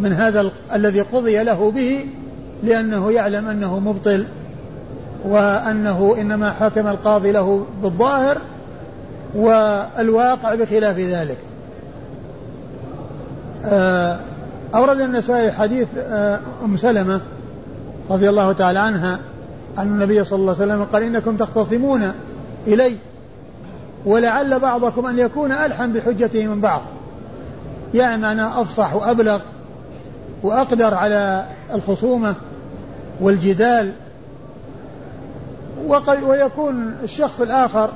من 0.00 0.12
هذا 0.12 0.50
الذي 0.74 1.00
قضي 1.00 1.42
له 1.42 1.70
به 1.70 2.06
لأنه 2.62 3.12
يعلم 3.12 3.48
أنه 3.48 3.78
مبطل 3.80 4.26
وأنه 5.24 6.16
إنما 6.20 6.52
حكم 6.52 6.86
القاضي 6.86 7.32
له 7.32 7.66
بالظاهر 7.82 8.38
والواقع 9.34 10.54
بخلاف 10.54 10.98
ذلك. 10.98 11.38
آه، 13.64 14.20
أورد 14.74 15.00
النسائي 15.00 15.52
حديث 15.52 15.88
آه، 15.98 16.40
أم 16.64 16.76
سلمة 16.76 17.20
رضي 18.10 18.28
الله 18.28 18.52
تعالى 18.52 18.78
عنها 18.78 19.18
أن 19.78 19.86
النبي 19.86 20.24
صلى 20.24 20.38
الله 20.38 20.54
عليه 20.54 20.64
وسلم 20.64 20.84
قال 20.84 21.02
إنكم 21.02 21.36
تختصمون 21.36 22.12
إلي 22.66 22.96
ولعل 24.06 24.60
بعضكم 24.60 25.06
أن 25.06 25.18
يكون 25.18 25.52
ألحن 25.52 25.92
بحجته 25.92 26.46
من 26.46 26.60
بعض. 26.60 26.82
يعني 27.94 28.22
معنى 28.22 28.42
أفصح 28.42 28.94
وأبلغ 28.94 29.40
وأقدر 30.42 30.94
على 30.94 31.46
الخصومة 31.74 32.34
والجدال 33.20 33.92
وقد 35.86 36.22
ويكون 36.22 36.94
الشخص 37.04 37.40
الآخر 37.40 37.90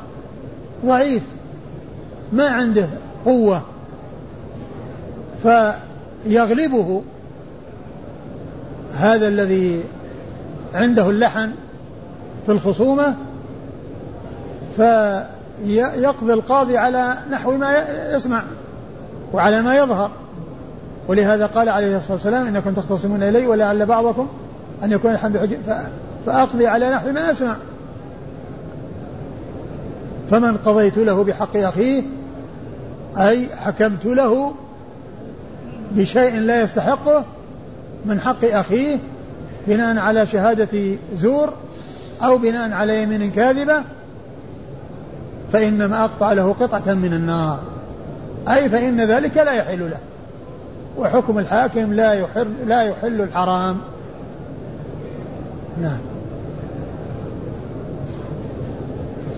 ضعيف 0.87 1.23
ما 2.33 2.49
عنده 2.49 2.87
قوة 3.25 3.62
فيغلبه 5.43 7.02
هذا 8.95 9.29
الذي 9.29 9.85
عنده 10.75 11.11
اللحن 11.11 11.50
في 12.47 12.53
الخصومة 12.53 13.15
فيقضي 14.77 16.33
القاضي 16.33 16.79
على 16.79 17.15
نحو 17.31 17.57
ما 17.57 17.85
يسمع 18.11 18.43
وعلى 19.33 19.62
ما 19.62 19.77
يظهر. 19.77 20.11
ولهذا 21.09 21.47
قال 21.47 21.69
عليه 21.69 21.97
الصلاة 21.97 22.12
والسلام 22.12 22.47
إنكم 22.47 22.75
تختصمون 22.75 23.23
إلي 23.23 23.47
ولعل 23.47 23.87
بعضكم 23.87 24.29
أن 24.85 24.93
يكون 24.93 25.11
الحمد 25.11 25.33
بحجة 25.33 25.59
فأقضي 26.27 26.67
على 26.67 26.91
نحو 26.91 27.12
ما 27.12 27.31
أسمع 27.31 27.57
فمن 30.31 30.57
قضيت 30.57 30.99
له 30.99 31.25
بحق 31.25 31.57
أخيه 31.57 32.03
أي 33.19 33.49
حكمت 33.57 34.07
له 34.07 34.55
بشيء 35.91 36.41
لا 36.41 36.62
يستحقه 36.62 37.25
من 38.07 38.21
حق 38.21 38.45
أخيه 38.45 38.97
بناء 39.67 39.99
على 39.99 40.26
شهادة 40.26 40.97
زور 41.17 41.52
أو 42.23 42.38
بناء 42.38 42.73
على 42.73 43.02
يمين 43.02 43.31
كاذبة 43.31 43.83
فإنما 45.52 46.05
أقطع 46.05 46.33
له 46.33 46.52
قطعة 46.52 46.95
من 46.95 47.12
النار. 47.12 47.61
أي 48.49 48.69
فإن 48.69 49.00
ذلك 49.00 49.37
لا 49.37 49.52
يحل 49.52 49.81
له. 49.81 49.99
وحكم 50.99 51.38
الحاكم 51.38 51.93
لا 51.93 52.12
يحل 52.12 52.49
لا 52.67 52.83
يحل 52.83 53.21
الحرام. 53.21 53.76
نعم. 55.83 56.00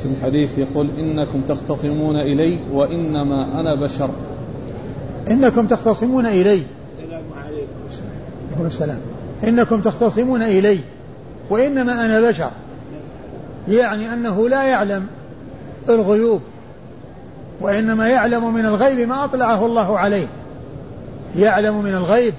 في 0.03 0.09
الحديث 0.09 0.59
يقول 0.59 0.91
إنكم 0.99 1.41
تختصمون 1.41 2.17
إلي 2.17 2.61
وإنما 2.73 3.61
أنا 3.61 3.81
بشر. 3.81 4.11
إنكم 5.31 5.67
تختصمون 5.67 6.27
إلي. 6.27 6.63
السلام 6.99 7.25
عليكم. 7.45 8.67
السلام. 8.67 9.01
إنكم 9.45 9.81
تختصمون 9.81 10.43
إلي 10.43 10.81
وإنما 11.51 12.05
أنا 12.05 12.21
بشر. 12.21 12.51
يعني 13.69 14.13
أنه 14.13 14.49
لا 14.49 14.63
يعلم 14.63 15.07
الغيوب 15.89 16.41
وإنما 17.61 18.09
يعلم 18.09 18.55
من 18.55 18.67
الغيب 18.67 19.09
ما 19.09 19.25
أطلعه 19.25 19.67
الله 19.67 19.99
عليه. 19.99 20.27
يعلم 21.37 21.83
من 21.83 21.95
الغيب 21.95 22.35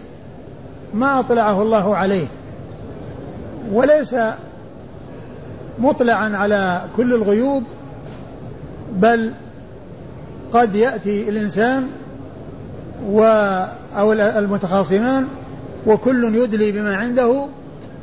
ما 0.93 1.19
أطلعه 1.19 1.61
الله 1.61 1.95
عليه. 1.95 2.27
وليس 3.71 4.15
مطلعا 5.79 6.37
على 6.37 6.81
كل 6.97 7.13
الغيوب 7.13 7.63
بل 8.93 9.33
قد 10.53 10.75
يأتي 10.75 11.29
الإنسان 11.29 11.87
و 13.09 13.23
أو 13.97 14.13
المتخاصمان 14.13 15.27
وكل 15.87 16.35
يدلي 16.35 16.71
بما 16.71 16.95
عنده 16.95 17.45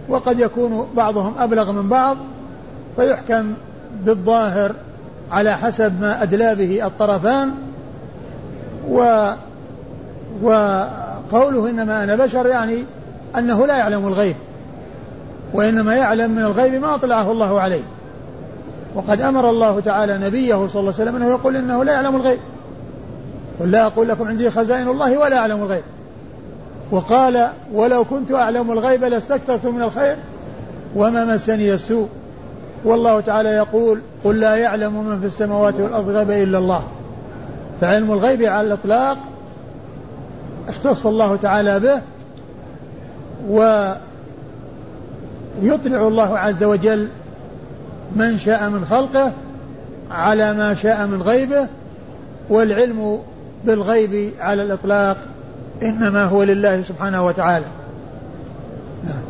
وقد 0.09 0.41
يكون 0.41 0.87
بعضهم 0.97 1.35
أبلغ 1.39 1.73
من 1.73 1.89
بعض 1.89 2.17
فيحكم 2.97 3.55
بالظاهر 4.05 4.75
على 5.31 5.57
حسب 5.57 6.01
ما 6.01 6.23
أدلى 6.23 6.55
به 6.55 6.87
الطرفان 6.87 7.51
و 8.91 9.31
وقوله 10.43 11.71
إنما 11.71 12.05
أنا 12.05 12.17
بشر 12.17 12.47
يعني 12.47 12.85
أنه 13.39 13.67
لا 13.67 13.77
يعلم 13.77 14.07
الغيب 14.07 14.37
وإنما 15.55 15.95
يعلم 15.95 16.31
من 16.31 16.45
الغيب 16.45 16.75
ما 16.75 16.95
أطلعه 16.95 17.33
الله 17.33 17.61
عليه 17.61 17.83
وقد 18.95 19.21
أمر 19.21 19.51
الله 19.51 19.81
تعالى 19.81 20.19
نبيه 20.19 20.55
صلى 20.55 20.81
الله 20.81 20.93
عليه 20.93 21.03
وسلم 21.03 21.17
أنه 21.17 21.29
يقول 21.29 21.57
إنه 21.57 21.85
لا 21.85 21.93
يعلم 21.93 22.17
الغيب 22.17 22.39
قل 23.61 23.71
لا 23.71 23.87
أقول 23.87 24.09
لكم 24.09 24.29
عندي 24.29 24.51
خزائن 24.51 24.89
الله 24.89 25.19
ولا 25.19 25.39
أعلم 25.39 25.63
الغيب 25.63 25.83
وقال 26.91 27.51
ولو 27.73 28.05
كنت 28.05 28.33
أعلم 28.33 28.71
الغيب 28.71 29.05
لاستكثرت 29.05 29.67
من 29.67 29.83
الخير 29.83 30.17
وما 30.97 31.25
مسني 31.25 31.75
السوء. 31.75 32.09
والله 32.85 33.21
تعالى 33.21 33.49
يقول 33.49 34.01
قل 34.25 34.41
لا 34.41 34.57
يعلم 34.57 35.05
من 35.05 35.21
في 35.21 35.27
السماوات 35.27 35.75
والأرض 35.75 36.09
غيب 36.09 36.31
إلا 36.31 36.59
الله. 36.59 36.83
فعلم 37.81 38.13
الغيب 38.13 38.43
على 38.43 38.67
الإطلاق 38.67 39.19
اختص 40.69 41.07
الله 41.07 41.37
تعالى 41.37 41.81
به 41.81 42.01
ويطلع 45.63 46.09
الله 46.09 46.39
عز 46.39 46.65
وجل 46.65 47.09
من 48.17 48.39
شاء 48.39 48.71
من 48.71 48.85
خلقه 48.85 49.33
على 50.11 50.53
ما 50.53 50.75
شاء 50.75 51.07
من 51.07 51.23
غيبه 51.23 51.67
والعلم 52.51 53.19
بالغيب 53.65 54.33
على 54.41 54.63
الإطلاق 54.63 55.17
إنما 55.83 56.25
هو 56.25 56.43
لله 56.43 56.83
سبحانه 56.83 57.27
وتعالى. 57.27 57.67
نعم. 59.05 59.23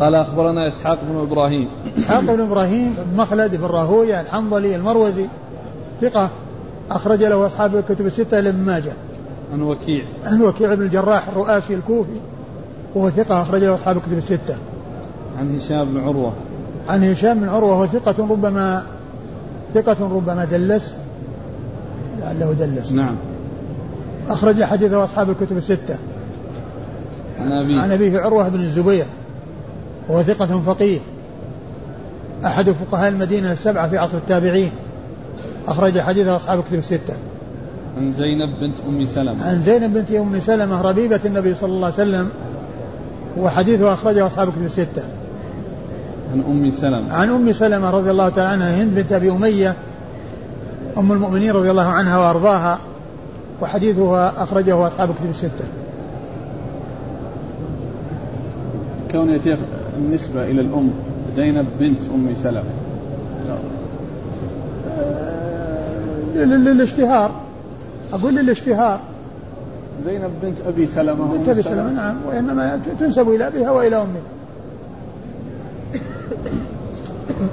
قال 0.00 0.14
أخبرنا 0.14 0.68
إسحاق 0.68 0.98
بن 1.02 1.16
إبراهيم. 1.16 1.68
إسحاق 1.98 2.20
بن 2.20 2.40
إبراهيم 2.40 2.94
بن 2.98 3.16
مخلد 3.16 3.56
بن 3.56 3.64
راهوية 3.64 4.20
الحنظلي 4.20 4.76
المروزي 4.76 5.26
ثقة 6.00 6.30
أخرج 6.90 7.22
له 7.22 7.46
أصحاب 7.46 7.76
الكتب 7.76 8.06
الستة 8.06 8.40
لابن 8.40 8.58
ماجه. 8.58 8.92
عن 9.52 9.62
وكيع. 9.62 10.04
عن 10.24 10.42
وكيع 10.42 10.74
بن 10.74 10.82
الجراح 10.82 11.28
الرؤاسي 11.28 11.74
الكوفي 11.74 12.20
وهو 12.94 13.10
ثقة 13.10 13.42
أخرج 13.42 13.64
له 13.64 13.74
أصحاب 13.74 13.96
الكتب 13.96 14.18
الستة. 14.18 14.56
عن 15.38 15.56
هشام 15.56 15.94
بن 15.94 16.00
عروة. 16.00 16.32
عن 16.88 17.04
هشام 17.04 17.40
بن 17.40 17.48
عروة 17.48 17.72
وهو 17.72 17.86
ثقة 17.86 18.14
ربما 18.18 18.82
ثقة 19.74 19.96
ربما 20.00 20.44
دلس. 20.44 20.96
لعله 22.32 22.52
دلس. 22.52 22.92
نعم. 22.92 23.16
أخرج 24.28 24.62
حديثه 24.64 25.04
أصحاب 25.04 25.30
الكتب 25.30 25.56
الستة. 25.56 25.98
عن 27.40 27.52
أبيه. 27.52 27.82
عن 27.82 27.92
أبيه 27.92 28.20
عروة 28.20 28.48
بن 28.48 28.60
الزبير 28.60 29.04
وهو 30.08 30.22
ثقة 30.22 30.60
فقيه. 30.60 30.98
أحد 32.44 32.70
فقهاء 32.70 33.08
المدينة 33.08 33.52
السبعة 33.52 33.88
في 33.88 33.98
عصر 33.98 34.16
التابعين. 34.16 34.70
أخرج 35.68 36.00
حديثه 36.00 36.36
أصحاب 36.36 36.58
الكتب 36.58 36.78
الستة. 36.78 37.14
عن 37.96 38.12
زينب 38.12 38.60
بنت 38.60 38.74
أم 38.88 39.04
سلمة. 39.04 39.44
عن 39.44 39.60
زينب 39.60 39.94
بنت 39.94 40.10
أم 40.10 40.40
سلمة 40.40 40.82
ربيبة 40.82 41.20
النبي 41.24 41.54
صلى 41.54 41.70
الله 41.70 41.84
عليه 41.84 41.94
وسلم 41.94 42.28
وحديثه 43.38 43.92
أخرجه 43.92 44.26
أصحاب 44.26 44.48
الكتب 44.48 44.64
الستة. 44.64 45.02
عن 46.32 46.40
أم 46.40 46.70
سلمة. 46.70 47.12
عن 47.12 47.30
أم 47.30 47.52
سلمة 47.52 47.90
رضي 47.90 48.10
الله 48.10 48.28
تعالى 48.28 48.50
عنها 48.50 48.82
هند 48.82 48.94
بنت 48.94 49.12
أبي 49.12 49.30
أمية 49.30 49.76
أم 50.98 51.12
المؤمنين 51.12 51.50
رضي 51.50 51.70
الله 51.70 51.88
عنها 51.88 52.18
وأرضاها 52.18 52.78
وحديثها 53.62 54.42
أخرجه 54.42 54.86
أصحاب 54.86 55.10
الكتب 55.10 55.30
الستة. 55.30 55.64
كون 59.10 59.30
يا 59.30 59.38
شيخ 59.38 59.58
النسبة 59.96 60.44
إلى 60.44 60.60
الأم 60.60 60.90
زينب 61.36 61.66
بنت 61.80 62.00
أم 62.14 62.34
سلمة. 62.42 62.62
للاشتهار. 66.34 67.30
أقول 68.12 68.34
للاشتهار. 68.34 69.00
زينب 70.04 70.30
بنت 70.42 70.60
أبي 70.66 70.86
سلمة 70.86 71.24
بنت 71.36 71.48
أبي 71.48 71.62
سلمة. 71.62 71.90
نعم. 71.90 72.16
وإنما 72.28 72.80
تنسب 73.00 73.28
إلى 73.28 73.46
أبيها 73.46 73.70
وإلى 73.70 73.96
أمها. 73.96 74.20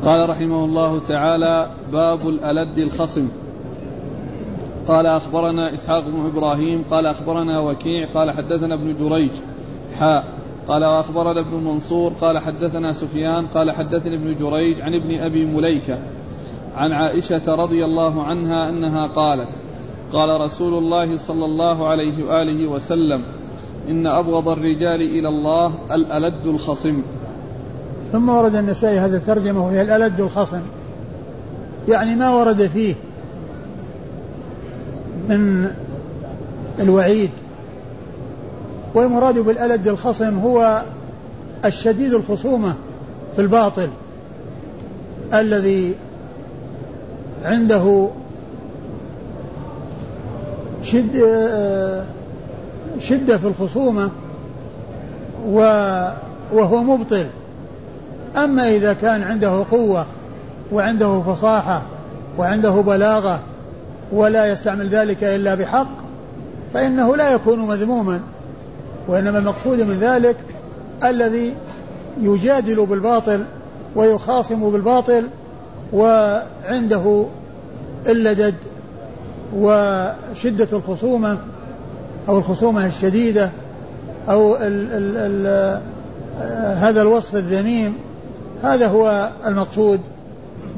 قال 0.08 0.30
رحمه 0.30 0.65
الله 0.65 1.00
تعالى 1.00 1.67
باب 1.91 2.30
الألد 2.30 2.78
الخصم. 2.78 3.28
قال 4.88 5.06
أخبرنا 5.06 5.74
إسحاق 5.74 6.04
بن 6.10 6.26
إبراهيم 6.26 6.84
قال 6.91 7.06
أخبرنا 7.06 7.60
وكيع 7.60 8.12
قال 8.13 8.32
حدثنا 8.32 8.76
ابن 8.76 8.96
جريج 8.96 9.32
حاء 10.00 10.24
قال 10.67 10.86
وأخبرنا 10.86 11.39
ابن 11.39 11.63
منصور 11.63 12.12
قال 12.22 12.39
حدثنا 12.39 12.91
سفيان 12.91 13.48
قال 13.48 13.72
حدثني 13.72 14.15
ابن 14.15 14.36
جريج 14.36 14.82
عن 14.82 14.96
ابن 14.96 15.20
أبي 15.20 15.46
مليكة 15.46 15.98
عن 16.76 16.93
عائشة 16.93 17.56
رضي 17.56 17.86
الله 17.86 18.24
عنها 18.24 18.70
أنها 18.70 19.08
قالت 19.08 19.50
قال 20.13 20.41
رسول 20.41 20.74
الله 20.74 21.15
صلى 21.15 21.46
الله 21.46 21.88
عليه 21.88 22.24
وآله 22.24 22.67
وسلم 22.67 23.24
إن 23.89 24.08
أبغض 24.08 24.50
الرجال 24.50 25.02
إلى 25.02 25.30
الله 25.30 25.74
الألد 25.91 26.46
الخصم. 26.46 27.02
ثم 28.12 28.30
ورد 28.30 28.56
النسائي 28.56 29.00
هذه 29.00 29.15
الترجمة 29.15 29.65
وهي 29.65 29.82
الألد 29.82 30.20
الخصم. 30.20 30.62
يعني 31.89 32.15
ما 32.15 32.30
ورد 32.30 32.67
فيه 32.67 32.96
من 35.30 35.67
الوعيد. 36.80 37.30
والمراد 38.96 39.39
بالألد 39.39 39.88
الخصم 39.88 40.39
هو 40.39 40.84
الشديد 41.65 42.13
الخصومة 42.13 42.76
في 43.36 43.41
الباطل 43.41 43.89
الذي 45.34 45.96
عنده 47.43 48.10
شد 50.84 51.15
شدة 53.00 53.38
في 53.38 53.48
الخصومة 53.48 54.10
وهو 56.54 56.84
مبطل. 56.84 57.26
أما 58.38 58.69
إذا 58.69 58.93
كان 58.93 59.23
عنده 59.23 59.65
قوة 59.71 60.06
وعنده 60.71 61.21
فصاحة 61.21 61.84
وعنده 62.38 62.71
بلاغة 62.71 63.39
ولا 64.12 64.52
يستعمل 64.52 64.89
ذلك 64.89 65.23
إلا 65.23 65.56
بحق 65.56 65.88
فإنه 66.73 67.15
لا 67.15 67.32
يكون 67.32 67.60
مذموما 67.60 68.19
وإنما 69.08 69.38
المقصود 69.39 69.82
من 69.82 70.00
ذلك 70.00 70.36
الذي 71.04 71.54
يجادل 72.21 72.86
بالباطل 72.86 73.45
ويخاصم 73.95 74.71
بالباطل 74.71 75.23
وعنده 75.93 77.26
اللدد 78.08 78.56
وشدة 79.56 80.67
الخصومة 80.73 81.38
أو 82.30 82.38
الخصومة 82.38 82.86
الشديدة 82.86 83.50
أو 84.30 84.56
ال 84.56 84.91
ال 84.91 85.17
ال 85.17 85.82
هذا 86.78 87.02
الوصف 87.02 87.36
الذميم 87.36 87.95
هذا 88.63 88.88
هو 88.88 89.30
المقصود 89.46 90.00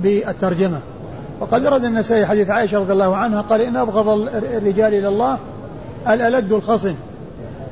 بالترجمة. 0.04 0.80
وقد 1.40 1.66
رد 1.66 1.84
النسائي 1.84 2.26
حديث 2.26 2.50
عائشة 2.50 2.80
رضي 2.80 2.94
الله 2.94 3.16
عنها 3.16 3.42
قال 3.42 3.62
إن 3.62 3.76
أبغض 3.76 4.10
الرجال 4.36 4.94
إلى 4.94 5.08
الله 5.08 5.38
الألد 6.10 6.52
الخصم. 6.52 6.96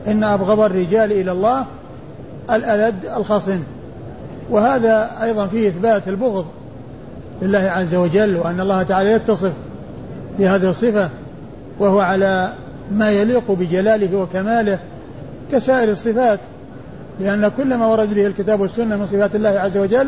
إن 0.08 0.24
أبغض 0.24 0.60
الرجال 0.60 1.12
إلى 1.12 1.32
الله 1.32 1.65
الألد 2.52 2.96
الخصم. 3.17 3.60
وهذا 4.50 5.12
أيضا 5.24 5.48
فيه 5.48 5.67
إثبات 5.67 6.08
البغض 6.08 6.46
لله 7.41 7.60
عز 7.60 7.96
وجل 7.96 8.38
وأن 8.38 8.60
الله 8.60 8.84
تعالى 8.84 9.12
يتصف 9.12 9.54
بهذه 10.39 10.70
الصفة 10.70 11.10
وهو 11.80 12.00
على 12.00 12.54
ما 12.91 13.12
يليق 13.12 13.52
بجلاله 13.52 14.17
وكماله 14.17 14.80
كسائر 15.52 15.89
الصفات. 15.89 16.39
لأن 17.19 17.47
كل 17.58 17.75
ما 17.77 17.88
ورد 17.88 18.13
به 18.13 18.27
الكتاب 18.27 18.60
والسنة 18.60 18.97
من 18.97 19.06
صفات 19.06 19.36
الله 19.36 19.49
عز 19.49 19.77
وجل 19.77 20.08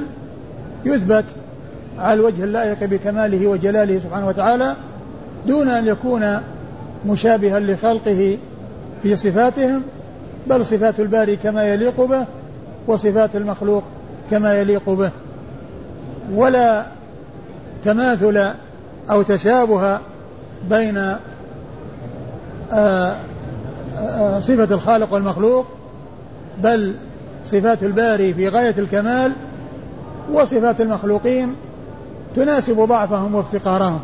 يثبت 0.86 1.26
على 1.98 2.14
الوجه 2.14 2.44
اللائق 2.44 2.84
بكماله 2.84 3.48
وجلاله 3.48 4.00
سبحانه 4.00 4.28
وتعالى 4.28 4.76
دون 5.48 5.70
أن 5.70 5.88
يكون 5.88 6.38
مشابها 7.06 7.60
لخلقه 7.60 8.38
في 9.04 9.16
صفاتهم 9.16 9.82
بل 10.48 10.66
صفات 10.66 11.00
الباري 11.00 11.36
كما 11.36 11.74
يليق 11.74 12.02
به 12.02 12.26
وصفات 12.88 13.36
المخلوق 13.36 13.84
كما 14.32 14.60
يليق 14.60 14.90
به. 14.90 15.12
ولا 16.34 16.86
تماثل 17.86 18.50
أو 19.12 19.22
تشابه 19.22 20.00
بين 20.70 20.98
آه، 20.98 21.20
آآ 22.72 23.16
آه، 23.98 24.40
صفة 24.40 24.76
الخالق 24.76 25.14
والمخلوق 25.14 25.66
بل 26.64 26.96
صفات 27.46 27.84
الباري 27.84 28.34
في 28.34 28.48
غاية 28.48 28.76
الكمال 28.78 29.32
وصفات 30.34 30.82
المخلوقين 30.82 31.56
تناسب 32.36 32.86
ضعفهم 32.86 33.36
وافتقارهم. 33.36 34.00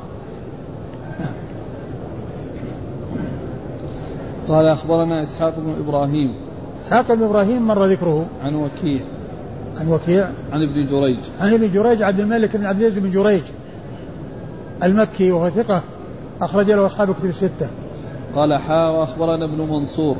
قال 4.47 4.65
أخبرنا 4.65 5.23
إسحاق 5.23 5.59
بن 5.59 5.69
إبراهيم 5.69 6.35
إسحاق 6.81 7.13
بن 7.13 7.23
إبراهيم 7.23 7.67
مر 7.67 7.85
ذكره؟ 7.85 8.25
عن 8.41 8.55
وكيع. 8.55 9.01
عن 9.79 9.87
وكيع. 9.87 10.29
عن 10.51 10.61
ابن 10.61 10.85
جريج. 10.85 11.19
عن 11.39 11.53
ابن 11.53 11.71
جريج 11.71 12.03
عبد 12.03 12.19
الملك 12.19 12.57
بن 12.57 12.65
عبد 12.65 12.79
العزيز 12.81 12.99
بن 12.99 13.11
جريج 13.11 13.43
المكي 14.83 15.31
وهو 15.31 15.49
ثقة 15.49 15.83
أخرج 16.41 16.71
له 16.71 16.85
أصحاب 16.85 17.11
كتب 17.15 17.25
الستة. 17.25 17.69
قال 18.35 18.57
حا 18.57 18.89
وأخبرنا 18.89 19.45
ابن 19.45 19.61
منصور. 19.61 20.17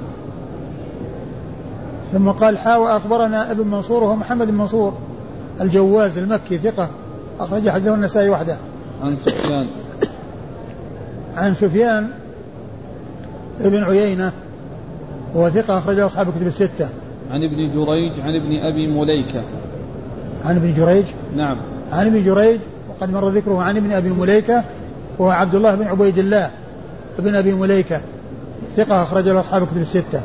ثم 2.14 2.30
قال 2.30 2.58
حا 2.58 2.76
وأخبرنا 2.76 3.52
ابن 3.52 3.68
منصور 3.68 4.04
وهو 4.04 4.16
محمد 4.16 4.48
بن 4.48 4.54
منصور 4.54 4.94
الجواز 5.62 6.18
المكي 6.18 6.58
ثقة. 6.58 6.90
أخرج 7.40 7.70
حديثه 7.70 7.94
النسائي 7.94 8.30
وحده. 8.30 8.58
عن 9.04 9.18
سفيان. 9.18 9.68
عن 11.36 11.54
سفيان 11.54 12.10
ابن 13.62 13.84
عيينة 13.84 14.32
وهو 15.34 15.50
ثقة 15.50 15.78
أخرجه 15.78 16.06
أصحاب 16.06 16.30
الكتب 16.30 16.48
الستة. 16.48 16.90
عن 17.32 17.44
ابن 17.44 17.72
جريج 17.72 18.20
عن 18.20 18.36
ابن 18.42 18.52
أبي 18.72 18.88
مليكة. 18.88 19.44
عن 20.46 20.56
ابن 20.56 20.74
جريج؟ 20.74 21.06
نعم. 21.36 21.58
عن 21.92 22.08
ابن 22.08 22.24
جريج 22.24 22.60
وقد 22.90 23.12
مر 23.12 23.30
ذكره 23.30 23.62
عن 23.62 23.78
ابن 23.78 23.92
أبي 23.92 24.10
مليكة 24.10 24.64
وهو 25.20 25.30
عبد 25.30 25.56
الله 25.56 25.76
بن 25.76 25.88
عبيد 25.88 26.18
الله 26.18 26.50
ابن 27.20 27.36
أبي 27.36 27.54
مليكة. 27.54 28.02
ثقة 28.78 29.04
أخرج 29.04 29.30
له 29.30 29.40
أصحاب 29.40 29.64
الكتب 29.64 29.78
الستة. 29.78 30.22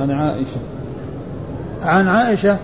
عن 0.00 0.10
عائشة. 0.10 0.73
عن 1.84 2.08
عائشة 2.08 2.58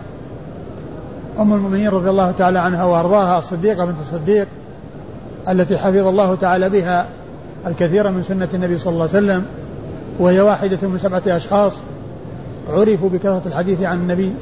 أم 1.39 1.53
المؤمنين 1.53 1.89
رضي 1.89 2.11
الله 2.11 2.31
تعالى 2.31 2.59
عنها 2.59 2.85
وأرضاها 2.85 3.39
الصديقة 3.39 3.85
بنت 3.87 3.97
الصديق 4.01 4.49
التي 5.49 5.79
حفظ 5.79 6.07
الله 6.07 6.35
تعالى 6.35 6.69
بها 6.69 7.07
الكثير 7.67 8.11
من 8.11 8.23
سنة 8.23 8.49
النبي 8.55 8.79
صلى 8.79 8.93
الله 8.93 9.09
عليه 9.09 9.13
وسلم 9.13 9.45
وهي 10.19 10.41
واحدة 10.41 10.89
من 10.89 10.99
سبعة 10.99 11.23
أشخاص 11.27 11.83
عرفوا 12.69 13.09
بكثرة 13.09 13.43
الحديث 13.47 13.83
عن 13.83 13.97
النبي 13.99 14.33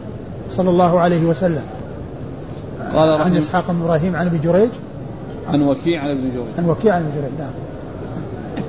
صلى 0.50 0.70
الله 0.70 1.00
عليه 1.00 1.24
وسلم. 1.24 1.62
قال 2.94 3.22
عن 3.22 3.36
إسحاق 3.36 3.70
بن 3.70 3.82
إبراهيم 3.82 4.16
عن 4.16 4.26
أبي 4.26 4.38
جريج. 4.38 4.70
عن 5.48 5.62
وكيع 5.62 6.00
عن 6.00 6.10
ابن 6.10 6.30
جريج. 6.30 6.58
عن 6.58 6.68
وكيع 6.68 6.94
عن 6.94 7.02
ابن 7.02 7.20
جريج 7.20 7.32
نعم. 7.38 7.52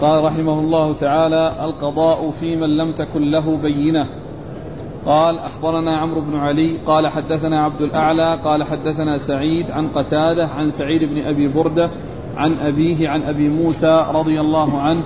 قال 0.01 0.23
رحمه 0.23 0.59
الله 0.59 0.93
تعالى 0.93 1.51
القضاء 1.61 2.31
في 2.31 2.55
من 2.55 2.77
لم 2.77 2.93
تكن 2.93 3.31
له 3.31 3.57
بينة. 3.57 4.05
قال 5.05 5.39
أخبرنا 5.39 5.97
عمرو 5.97 6.21
بن 6.21 6.35
علي 6.35 6.77
قال 6.85 7.07
حدثنا 7.07 7.63
عبد 7.63 7.81
الأعلى 7.81 8.35
قال 8.43 8.63
حدثنا 8.63 9.17
سعيد 9.17 9.71
عن 9.71 9.87
قتادة 9.87 10.47
عن 10.47 10.69
سعيد 10.69 11.09
بن 11.09 11.17
أبي 11.17 11.47
بردة 11.47 11.91
عن 12.37 12.53
أبيه 12.53 13.09
عن 13.09 13.21
أبي 13.21 13.49
موسى 13.49 14.05
رضي 14.13 14.41
الله 14.41 14.81
عنه 14.81 15.03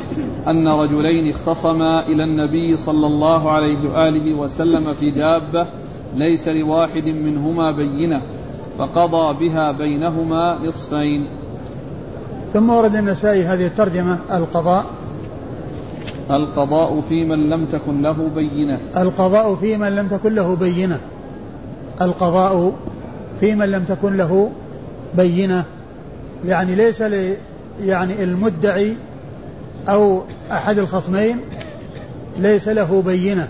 أن 0.48 0.68
رجلين 0.68 1.30
اختصما 1.30 2.08
إلى 2.08 2.24
النبي 2.24 2.78
صلى 2.78 3.08
الله 3.08 3.52
عليه 3.52 3.90
وآله 3.90 4.40
وسلم 4.40 4.94
في 4.94 5.12
دابة 5.12 5.68
ليس 6.16 6.48
لواحد 6.48 7.06
منهما 7.08 7.72
بينة 7.72 8.22
فقضى 8.78 9.48
بها 9.48 9.72
بينهما 9.72 10.58
نصفين. 10.66 11.28
ثم 12.54 12.70
ورد 12.70 12.96
النسائي 12.96 13.44
هذه 13.44 13.68
الترجمة 13.68 14.20
القضاء. 14.38 14.86
القضاء 16.32 17.02
في 17.02 17.26
من 17.26 17.50
لم 17.50 17.66
تكن 17.66 18.02
له 18.02 18.30
بينة. 18.36 18.80
القضاء 18.98 19.56
في 19.56 19.78
من 19.78 19.96
لم 19.96 20.08
تكن 20.08 20.36
له 20.36 20.56
بينة. 20.56 21.00
القضاء 22.02 22.76
في 23.40 23.56
من 23.56 23.66
لم 23.66 23.84
تكن 23.84 24.18
له 24.18 24.52
بينة. 25.18 25.66
يعني 26.46 26.76
ليس 26.76 27.02
لي 27.02 27.38
يعني 27.82 28.24
المدعي 28.24 28.98
أو 29.90 30.22
أحد 30.52 30.78
الخصمين 30.78 31.38
ليس 32.38 32.68
له 32.68 33.02
بينة. 33.02 33.48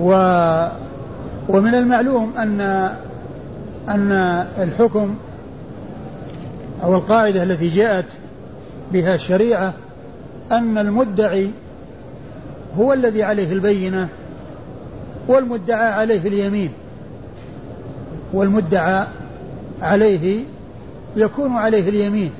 و 0.00 0.10
ومن 1.48 1.74
المعلوم 1.74 2.32
أن 2.38 2.60
أن 3.88 4.12
الحكم 4.58 5.14
أو 6.82 6.94
القاعدة 6.94 7.42
التي 7.42 7.68
جاءت 7.68 8.04
بها 8.92 9.14
الشريعة 9.14 9.74
أن 10.52 10.78
المدعي 10.78 11.50
هو 12.78 12.92
الذي 12.92 13.22
عليه 13.22 13.52
البينة 13.52 14.08
والمدعى 15.28 15.92
عليه 15.92 16.28
اليمين 16.28 16.70
والمدعى 18.32 19.06
عليه 19.82 20.44
يكون 21.16 21.52
عليه 21.52 21.88
اليمين. 21.88 22.30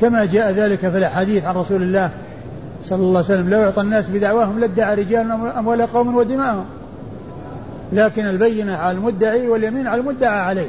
كما 0.00 0.24
جاء 0.24 0.52
ذلك 0.52 0.78
في 0.78 0.98
الأحاديث 0.98 1.44
عن 1.44 1.54
رسول 1.54 1.82
الله 1.82 2.10
صلى 2.84 2.98
الله 2.98 3.24
عليه 3.24 3.34
وسلم 3.34 3.50
لو 3.50 3.60
يعطى 3.60 3.80
الناس 3.80 4.08
بدعواهم 4.08 4.58
لادعى 4.58 4.94
رجال 4.94 5.30
أموال 5.30 5.86
قوم 5.86 6.16
ودماءهم. 6.16 6.64
لكن 7.92 8.26
البينة 8.26 8.76
على 8.76 8.98
المدعي 8.98 9.48
واليمين 9.48 9.86
على 9.86 10.00
المدعى 10.00 10.40
عليه. 10.40 10.68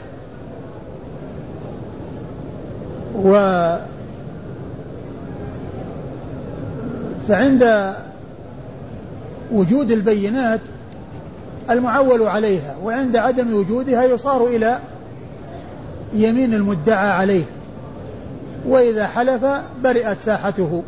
و 3.16 3.32
فعند 7.28 7.94
وجود 9.52 9.92
البينات 9.92 10.60
المعول 11.70 12.22
عليها 12.22 12.76
وعند 12.84 13.16
عدم 13.16 13.54
وجودها 13.54 14.04
يصار 14.04 14.46
إلى 14.46 14.80
يمين 16.14 16.54
المدعى 16.54 17.10
عليه 17.10 17.44
وإذا 18.68 19.08
حلف 19.08 19.46
برئت 19.84 20.18
ساحته. 20.20 20.84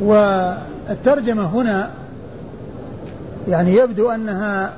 والترجمة 0.00 1.42
هنا 1.46 1.90
يعني 3.48 3.74
يبدو 3.74 4.10
أنها 4.10 4.72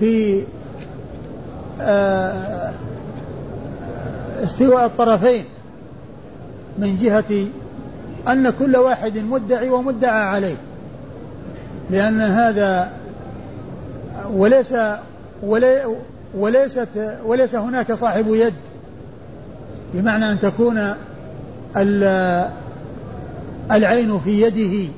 في 0.00 0.42
آه، 1.80 2.72
استواء 4.42 4.86
الطرفين. 4.86 5.44
من 6.78 6.98
جهة 7.02 7.46
أن 8.32 8.50
كل 8.50 8.76
واحد 8.76 9.18
مدعي 9.18 9.70
ومدعى 9.70 10.22
عليه 10.22 10.56
لأن 11.90 12.20
هذا 12.20 12.90
وليس 14.32 14.74
وليست 16.34 17.18
وليس 17.24 17.54
هناك 17.54 17.92
صاحب 17.92 18.28
يد 18.28 18.54
بمعنى 19.94 20.32
أن 20.32 20.40
تكون 20.40 20.94
العين 23.70 24.18
في 24.18 24.42
يده 24.42 24.92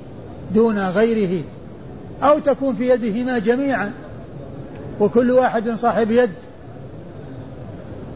دون 0.54 0.78
غيره 0.78 1.44
أو 2.22 2.38
تكون 2.38 2.74
في 2.74 2.90
يدهما 2.90 3.38
جميعا 3.38 3.92
وكل 5.00 5.30
واحد 5.30 5.70
صاحب 5.70 6.10
يد 6.10 6.30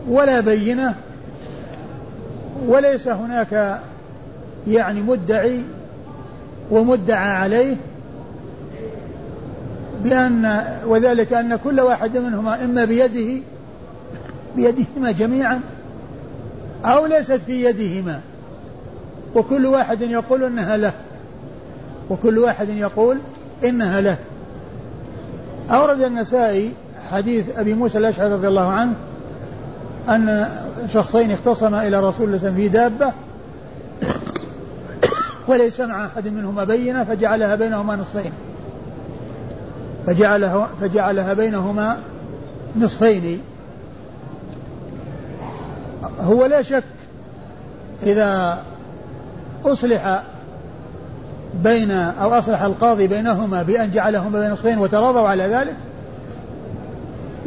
ولا 0.08 0.40
بينة 0.40 0.94
وليس 2.66 3.08
هناك 3.08 3.80
يعني 4.68 5.02
مدعي 5.02 5.62
ومدعى 6.70 7.30
عليه 7.30 7.76
بأن 10.04 10.64
وذلك 10.86 11.32
أن 11.32 11.56
كل 11.56 11.80
واحد 11.80 12.16
منهما 12.16 12.64
إما 12.64 12.84
بيده 12.84 13.42
بيدهما 14.56 15.12
جميعا 15.12 15.60
أو 16.84 17.06
ليست 17.06 17.40
في 17.46 17.64
يدهما. 17.64 18.20
وكل 19.34 19.66
واحد 19.66 20.02
يقول 20.02 20.44
إنها 20.44 20.76
له 20.76 20.92
وكل 22.10 22.38
واحد 22.38 22.68
يقول 22.68 23.18
إنها 23.64 24.00
له. 24.00 24.16
أورد 25.70 26.00
النسائي 26.00 26.72
حديث 27.10 27.58
أبي 27.58 27.74
موسى 27.74 27.98
الأشعري 27.98 28.32
رضي 28.32 28.48
الله 28.48 28.68
عنه 28.68 28.94
أن 30.08 30.48
شخصين 30.88 31.30
اختصما 31.30 31.88
إلى 31.88 32.00
رسول 32.00 32.34
الله 32.34 32.54
في 32.54 32.68
دابة 32.68 33.12
وليس 35.48 35.80
مع 35.80 36.06
أحد 36.06 36.28
منهما 36.28 36.64
بينة 36.64 37.04
فجعلها 37.04 37.54
بينهما 37.54 37.96
نصفين. 37.96 38.32
فجعلها 40.06 40.68
فجعلها 40.80 41.34
بينهما 41.34 41.98
نصفين. 42.76 43.40
هو 46.20 46.46
لا 46.46 46.62
شك 46.62 46.84
إذا 48.02 48.58
أصلح 49.64 50.22
بين 51.54 51.90
أو 51.90 52.38
أصلح 52.38 52.62
القاضي 52.62 53.06
بينهما 53.06 53.62
بأن 53.62 53.90
جعلهما 53.90 54.40
بين 54.40 54.50
نصفين 54.50 54.78
وتراضوا 54.78 55.28
على 55.28 55.44
ذلك 55.44 55.76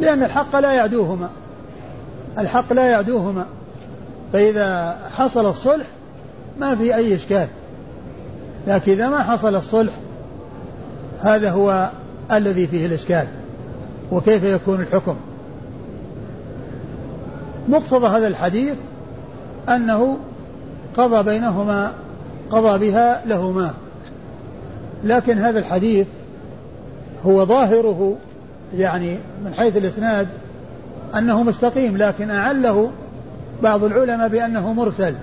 لأن 0.00 0.22
الحق 0.22 0.58
لا 0.58 0.72
يعدوهما. 0.72 1.28
الحق 2.38 2.72
لا 2.72 2.90
يعدوهما. 2.90 3.46
فإذا 4.32 4.98
حصل 5.16 5.46
الصلح 5.46 5.86
ما 6.60 6.74
في 6.74 6.94
أي 6.94 7.14
إشكال. 7.14 7.48
لكن 8.66 8.92
إذا 8.92 9.08
ما 9.08 9.22
حصل 9.22 9.56
الصلح 9.56 9.92
هذا 11.20 11.50
هو 11.50 11.90
الذي 12.32 12.66
فيه 12.66 12.86
الإشكال. 12.86 13.26
وكيف 14.12 14.42
يكون 14.44 14.80
الحكم؟ 14.80 15.16
مقتضى 17.68 18.06
هذا 18.06 18.26
الحديث 18.28 18.74
أنه 19.68 20.18
قضى 20.96 21.22
بينهما 21.22 21.92
قضى 22.50 22.90
بها 22.90 23.22
لهما. 23.26 23.74
لكن 25.04 25.38
هذا 25.38 25.58
الحديث 25.58 26.06
هو 27.26 27.44
ظاهره 27.44 28.16
يعني 28.74 29.18
من 29.44 29.54
حيث 29.54 29.76
الإسناد 29.76 30.28
أنه 31.14 31.42
مستقيم 31.42 31.96
لكن 31.96 32.30
أعله 32.30 32.90
بعض 33.62 33.84
العلماء 33.84 34.28
بأنه 34.28 34.72
مرسل 34.72 35.14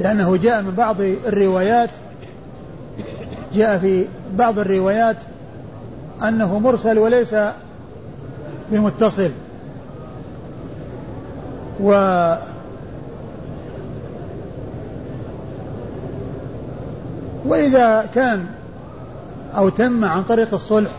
لأنه 0.00 0.36
جاء 0.36 0.62
من 0.62 0.70
بعض 0.70 1.00
الروايات 1.00 1.90
جاء 3.54 3.78
في 3.78 4.04
بعض 4.36 4.58
الروايات 4.58 5.16
أنه 6.22 6.58
مرسل 6.58 6.98
وليس 6.98 7.36
بمتصل. 8.72 9.30
و 11.82 11.90
وإذا 17.46 18.08
كان 18.14 18.46
أو 19.56 19.68
تم 19.68 20.04
عن 20.04 20.22
طريق 20.24 20.54
الصلح 20.54 20.90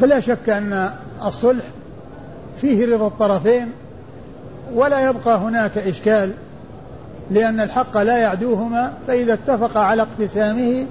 فلا 0.00 0.20
شك 0.20 0.48
أن 0.48 0.90
الصلح 1.26 1.64
فيه 2.56 2.94
رضا 2.94 3.06
الطرفين 3.06 3.68
ولا 4.74 5.10
يبقى 5.10 5.38
هناك 5.38 5.78
إشكال 5.78 6.32
لأن 7.30 7.60
الحق 7.60 7.96
لا 7.96 8.18
يعدوهما 8.18 8.92
فإذا 9.06 9.34
اتفق 9.34 9.76
على 9.76 10.02
اقتسامه 10.02 10.86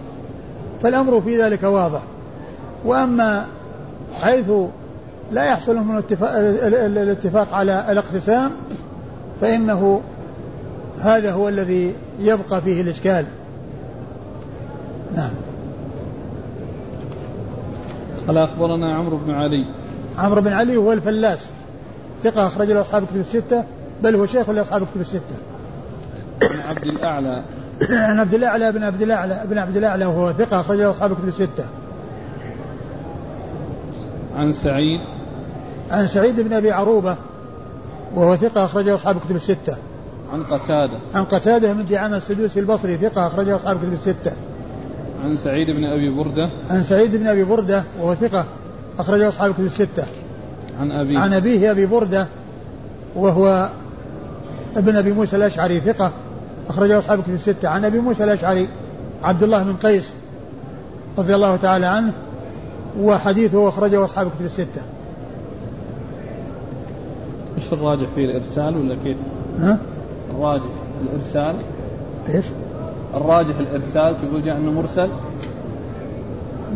فالأمر 0.83 1.21
في 1.21 1.41
ذلك 1.41 1.63
واضح. 1.63 2.01
وأما 2.85 3.45
حيث 4.21 4.51
لا 5.31 5.45
يحصل 5.45 5.75
من 5.75 6.03
الاتفاق 6.97 7.53
على 7.53 7.91
الاقتسام 7.91 8.51
فإنه 9.41 10.01
هذا 10.99 11.31
هو 11.31 11.49
الذي 11.49 11.95
يبقى 12.19 12.61
فيه 12.61 12.81
الإشكال. 12.81 13.25
نعم. 15.15 15.31
قال 18.27 18.37
أخبرنا 18.37 18.95
عمرو 18.95 19.17
بن 19.17 19.31
علي. 19.31 19.65
عمرو 20.17 20.41
بن 20.41 20.53
علي 20.53 20.77
هو 20.77 20.93
الفلاس. 20.93 21.49
ثقة 22.23 22.47
أخرج 22.47 22.71
له 22.71 22.81
أصحاب 22.81 23.05
كتب 23.05 23.19
الستة 23.19 23.63
بل 24.03 24.15
هو 24.15 24.25
شيخ 24.25 24.49
لأصحاب 24.49 24.87
كتب 24.91 25.01
الستة. 25.01 25.35
عن 26.43 26.59
عبد 26.59 26.83
الأعلى. 26.83 27.43
عن 28.09 28.19
عبد 28.19 28.33
الأعلى 28.33 28.71
بن 28.71 28.83
عبد 28.83 29.01
الأعلى 29.01 29.41
بن 29.45 29.57
عبد 29.57 29.77
الأعلى 29.77 30.05
وهو 30.05 30.33
ثقة 30.33 30.59
أخرج 30.59 30.77
له 30.77 30.89
أصحاب 30.89 31.13
كتب 31.13 31.27
الستة. 31.27 31.65
عن 34.35 34.51
سعيد. 34.51 35.01
عن 35.91 36.07
سعيد 36.07 36.39
بن 36.39 36.53
أبي 36.53 36.71
عروبة 36.71 37.17
وهو 38.15 38.35
ثقة 38.35 38.65
أخرجه 38.65 38.93
أصحاب 38.93 39.19
كتب 39.19 39.35
الستة. 39.35 39.77
عن 40.33 40.43
قتادة. 40.43 40.97
عن 41.13 41.23
قتادة 41.23 41.73
من 41.73 41.85
دعامة 41.85 42.17
السدوسي 42.17 42.59
البصري 42.59 42.97
ثقة 42.97 43.27
أخرجه 43.27 43.55
أصحاب 43.55 43.77
كتب 43.77 43.93
الستة. 43.93 44.31
عن 45.23 45.37
سعيد 45.37 45.67
بن 45.67 45.83
أبي 45.83 46.09
بردة. 46.09 46.49
عن 46.69 46.83
سعيد 46.83 47.15
بن 47.15 47.27
أبي 47.27 47.43
بردة 47.43 47.83
وهو 47.99 48.15
ثقة 48.15 48.45
أخرجه 48.99 49.27
أصحاب 49.27 49.53
كتب 49.53 49.65
الستة 49.65 50.03
عن 50.79 50.91
أبيه 50.91 51.19
عن 51.19 51.33
أبيه 51.33 51.71
أبي 51.71 51.85
بردة 51.85 52.27
وهو 53.15 53.69
ابن 54.77 54.95
أبي 54.95 55.13
موسى 55.13 55.35
الأشعري 55.35 55.79
ثقة 55.79 56.11
أخرجه 56.69 56.97
أصحاب 56.97 57.21
كتب 57.21 57.33
الستة 57.33 57.69
عن 57.69 57.85
أبي 57.85 57.99
موسى 57.99 58.23
الأشعري 58.23 58.67
عبد 59.23 59.43
الله 59.43 59.63
بن 59.63 59.73
قيس 59.73 60.13
رضي 61.17 61.35
الله 61.35 61.55
تعالى 61.55 61.85
عنه 61.85 62.13
وحديثه 62.99 63.69
أخرجه 63.69 64.05
أصحاب 64.05 64.31
كتب 64.35 64.45
الستة 64.45 64.81
إيش 67.57 67.73
الراجح 67.73 68.07
فيه 68.15 68.25
الإرسال 68.25 68.77
ولا 68.77 68.95
كيف؟ 69.03 69.17
ها؟ 69.59 69.79
الراجح 70.31 70.69
الإرسال 71.01 71.55
إيش؟ 72.29 72.45
الراجح 73.13 73.57
الإرسال 73.57 74.15
تقول 74.21 74.43
جاء 74.43 74.57
أنه 74.57 74.71
مرسل؟ 74.71 75.09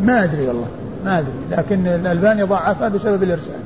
ما 0.03 0.23
أدري 0.23 0.47
والله 0.47 0.67
ما 1.05 1.19
أدري. 1.19 1.31
لكن 1.51 1.87
الألباني 1.87 2.43
ضعفها 2.43 2.89
بسبب 2.89 3.23
الإرسال. 3.23 3.59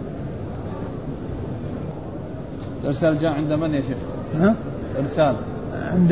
الإرسال 2.81 3.19
جاء 3.19 3.31
عند 3.31 3.53
من 3.53 3.73
يا 3.73 3.81
شيخ؟ 3.81 3.97
ها؟ 4.35 4.55
إرسال. 4.99 5.35
عند 5.91 6.11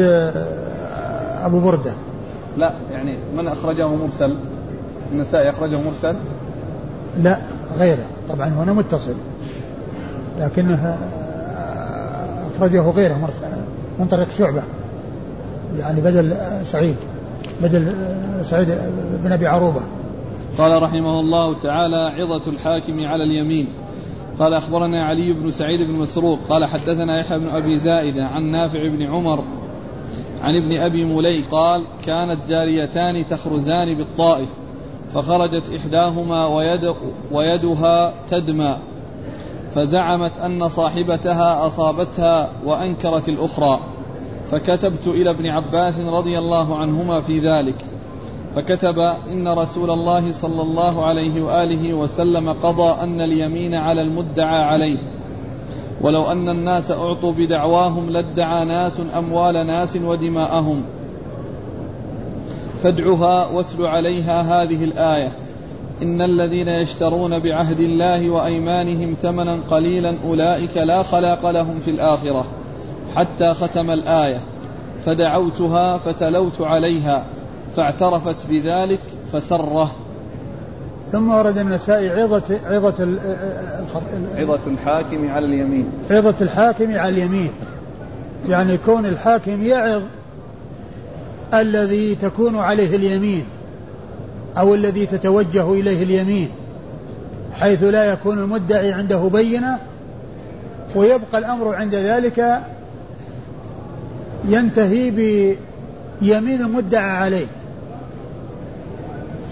أبو 1.42 1.60
بردة. 1.60 1.94
لا 2.58 2.74
يعني 2.92 3.18
من 3.38 3.48
أخرجه 3.48 3.88
مرسل؟ 3.88 4.36
النسائي 5.12 5.50
أخرجه 5.50 5.78
مرسل؟ 5.82 6.16
لا 7.18 7.38
غيره. 7.78 8.06
طبعا 8.30 8.48
هنا 8.48 8.74
متصل. 8.74 9.16
لكنه 10.40 10.98
أخرجه 12.56 12.90
غيره 12.90 13.30
من 14.00 14.08
طريق 14.08 14.30
شعبة. 14.30 14.64
يعني 15.80 16.02
بدل 16.02 16.36
سعيد. 16.66 16.96
بدل 17.62 17.94
سعيد 18.44 18.68
بن 19.24 19.32
أبي 19.32 19.48
عروبة. 19.48 19.82
قال 20.58 20.84
رحمه 20.84 21.20
الله 21.20 21.54
تعالى 21.54 21.96
عظة 21.96 22.52
الحاكم 22.52 23.06
على 23.06 23.24
اليمين. 23.24 23.68
قال 24.40 24.54
أخبرنا 24.54 25.06
علي 25.06 25.34
بن 25.34 25.50
سعيد 25.50 25.80
بن 25.80 25.94
مسروق 25.94 26.40
قال 26.50 26.66
حدثنا 26.66 27.20
يحيى 27.20 27.40
بن 27.40 27.50
أبي 27.50 27.76
زائدة 27.76 28.26
عن 28.26 28.44
نافع 28.44 28.88
بن 28.88 29.02
عمر 29.02 29.44
عن 30.42 30.56
ابن 30.56 30.78
أبي 30.78 31.06
ملي 31.06 31.42
قال 31.42 31.84
كانت 32.06 32.46
جاريتان 32.50 33.26
تخرزان 33.26 33.98
بالطائف 33.98 34.50
فخرجت 35.14 35.64
إحداهما 35.76 36.48
ويد 36.48 36.96
ويدها 37.32 38.14
تدمى 38.30 38.78
فزعمت 39.76 40.38
أن 40.38 40.68
صاحبتها 40.68 41.66
أصابتها 41.66 42.50
وأنكرت 42.66 43.30
الأخرى 43.30 43.80
فكتبت 44.52 45.08
إلى 45.08 45.30
ابن 45.30 45.48
عباس 45.48 46.00
رضي 46.00 46.40
الله 46.40 46.78
عنهما 46.78 47.22
في 47.22 47.40
ذلك. 47.40 47.76
فكتب 48.56 49.00
إن 49.32 49.48
رسول 49.48 49.92
الله 49.92 50.32
صلى 50.32 50.62
الله 50.62 51.06
عليه 51.06 51.42
وآله 51.42 51.94
وسلم 51.94 52.50
قضى 52.50 53.02
أن 53.02 53.22
اليمين 53.22 53.76
على 53.76 54.02
المدعى 54.02 54.64
عليه. 54.64 54.98
ولو 56.02 56.24
أن 56.32 56.50
الناس 56.50 56.92
أعطوا 56.92 57.32
بدعواهم 57.32 58.10
لادعى 58.10 58.66
ناس 58.66 59.02
أموال 59.18 59.68
ناس 59.68 59.96
ودماءهم. 59.96 60.84
فادعها 62.84 63.48
واتل 63.48 63.86
عليها 63.86 64.42
هذه 64.42 64.84
الآية. 64.84 65.32
إن 66.02 66.22
الذين 66.22 66.68
يشترون 66.68 67.40
بعهد 67.40 67.80
الله 67.80 68.30
وأيمانهم 68.30 69.14
ثمنا 69.14 69.62
قليلا 69.72 70.18
أولئك 70.24 70.78
لا 70.78 71.04
خلاق 71.04 71.50
لهم 71.50 71.80
في 71.80 71.92
الآخرة. 71.92 72.46
حتى 73.16 73.54
ختم 73.54 73.92
الآية. 73.92 74.40
فدعوتها 75.06 75.98
فتلوت 75.98 76.62
عليها. 76.62 77.26
فاعترفت 77.76 78.48
بذلك 78.48 79.00
فسره. 79.34 79.96
ثم 81.12 81.30
ورد 81.30 81.58
النسائي 81.58 82.10
عظة 82.10 82.60
عظة 82.66 83.20
عظة 84.38 84.68
الحاكم 84.68 85.30
على 85.30 85.46
اليمين. 85.46 85.90
عظة 86.10 86.36
الحاكم 86.42 86.92
على 86.92 87.10
اليمين. 87.10 87.52
يعني 88.50 88.78
كون 88.78 89.06
الحاكم 89.06 89.64
يعظ 89.64 90.02
الذي 91.54 92.16
تكون 92.16 92.58
عليه 92.58 92.96
اليمين 92.96 93.46
أو 94.58 94.74
الذي 94.74 95.06
تتوجه 95.06 95.72
إليه 95.74 96.04
اليمين 96.04 96.50
حيث 97.54 97.84
لا 97.84 98.14
يكون 98.14 98.40
المدعي 98.40 98.92
عنده 98.92 99.30
بينة 99.34 99.80
ويبقى 100.96 101.38
الأمر 101.38 101.76
عند 101.76 101.96
ذلك 101.96 102.62
ينتهي 104.46 105.12
بيمين 105.12 106.62
المدعى 106.62 107.12
عليه. 107.12 107.46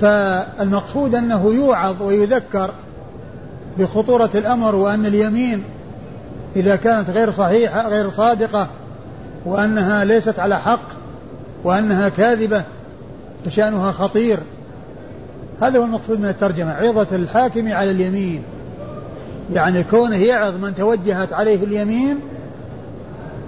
فالمقصود 0.02 1.16
أنه 1.16 1.54
يوعظ 1.54 2.02
ويذكر 2.02 2.72
بخطورة 3.80 4.30
الأمر 4.36 4.76
وأن 4.76 5.06
اليمين 5.06 5.64
إذا 6.56 6.76
كانت 6.76 7.10
غير 7.10 7.32
صحيحة 7.32 7.88
غير 7.88 8.10
صادقة 8.10 8.68
وأنها 9.46 10.04
ليست 10.04 10.40
على 10.40 10.60
حق 10.60 10.88
وأنها 11.64 12.10
كاذبة 12.10 12.64
فشأنها 13.46 13.92
خطير. 13.92 14.40
هذا 15.62 15.80
هو 15.80 15.84
المقصود 15.84 16.20
من 16.20 16.26
الترجمة 16.26 16.72
عظة 16.72 17.16
الحاكم 17.16 17.72
على 17.72 17.92
اليمين. 17.92 18.44
يعني 19.54 19.84
كونه 19.84 20.16
يعظ 20.16 20.56
من 20.56 20.76
توجهت 20.76 21.34
عليه 21.34 21.64
اليمين 21.64 22.20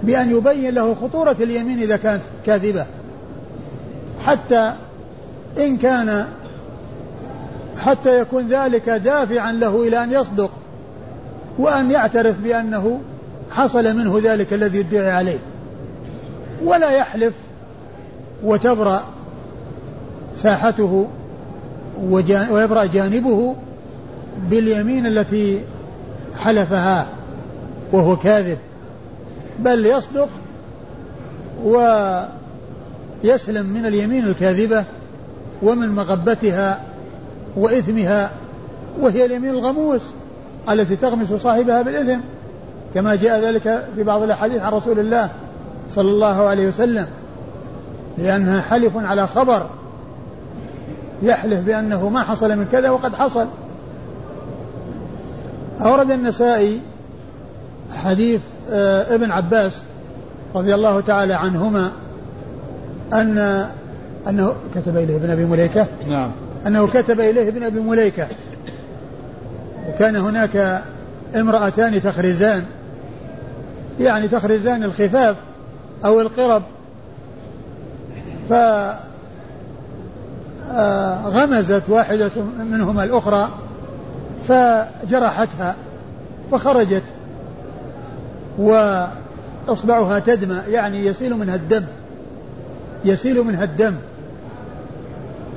بأن 0.02 0.36
يبين 0.36 0.74
له 0.74 0.94
خطورة 0.94 1.36
اليمين 1.40 1.78
إذا 1.78 1.96
كانت 1.96 2.22
كاذبة. 2.46 2.86
حتى 4.24 4.72
إن 5.58 5.76
كان 5.76 6.26
حتى 7.76 8.20
يكون 8.20 8.48
ذلك 8.48 8.88
دافعا 8.88 9.52
له 9.52 9.88
إلى 9.88 10.04
أن 10.04 10.12
يصدق 10.12 10.50
وأن 11.58 11.90
يعترف 11.90 12.40
بأنه 12.40 13.00
حصل 13.50 13.96
منه 13.96 14.20
ذلك 14.24 14.52
الذي 14.52 14.78
يدعي 14.78 15.10
عليه. 15.10 15.38
ولا 16.64 16.90
يحلف 16.90 17.34
وتبرأ 18.44 19.04
ساحته 20.36 21.06
ويبرأ 22.50 22.84
جانبه 22.84 23.54
باليمين 24.50 25.06
التي 25.06 25.60
حلفها 26.36 27.06
وهو 27.92 28.16
كاذب 28.16 28.58
بل 29.58 29.86
يصدق 29.86 30.28
ويسلم 31.64 33.66
من 33.66 33.86
اليمين 33.86 34.24
الكاذبة 34.24 34.84
ومن 35.62 35.88
مغبتها 35.88 36.80
وإثمها 37.56 38.30
وهي 39.00 39.24
اليمين 39.24 39.50
الغموس 39.50 40.10
التي 40.70 40.96
تغمس 40.96 41.32
صاحبها 41.32 41.82
بالإثم 41.82 42.20
كما 42.94 43.14
جاء 43.14 43.40
ذلك 43.40 43.84
في 43.96 44.02
بعض 44.02 44.22
الأحاديث 44.22 44.62
عن 44.62 44.72
رسول 44.72 44.98
الله 44.98 45.30
صلى 45.90 46.10
الله 46.10 46.42
عليه 46.42 46.68
وسلم 46.68 47.06
لأنها 48.18 48.60
حلف 48.60 48.96
على 48.96 49.26
خبر 49.26 49.66
يحلف 51.22 51.60
بأنه 51.60 52.08
ما 52.08 52.22
حصل 52.22 52.58
من 52.58 52.66
كذا 52.72 52.90
وقد 52.90 53.14
حصل. 53.14 53.46
أورد 55.80 56.10
النسائي 56.10 56.80
حديث 57.90 58.40
آه، 58.72 59.14
ابن 59.14 59.30
عباس 59.30 59.82
رضي 60.54 60.74
الله 60.74 61.00
تعالى 61.00 61.34
عنهما 61.34 61.92
أن 63.12 63.66
أنه 64.28 64.54
كتب 64.74 64.96
إليه 64.96 65.16
ابن 65.16 65.30
أبي 65.30 65.44
مليكة 65.44 65.86
نعم. 66.08 66.30
أنه 66.66 66.86
كتب 66.86 67.20
إليه 67.20 67.48
ابن 67.48 67.62
أبي 67.62 67.80
مليكة. 67.80 68.28
وكان 69.88 70.16
هناك 70.16 70.82
امرأتان 71.34 72.02
تخرزان. 72.02 72.64
يعني 74.00 74.28
تخرزان 74.28 74.82
الخفاف 74.82 75.36
أو 76.04 76.20
القرب. 76.20 76.62
فغمزت 80.68 81.82
واحدة 81.88 82.30
منهما 82.58 83.04
الأخرى 83.04 83.48
فجرحتها 84.48 85.76
فخرجت. 86.52 87.04
وإصبعها 88.58 90.18
تدمى 90.18 90.62
يعني 90.68 91.06
يسيل 91.06 91.34
منها 91.34 91.54
الدم 91.54 91.84
يسيل 93.04 93.42
منها 93.42 93.64
الدم. 93.64 93.94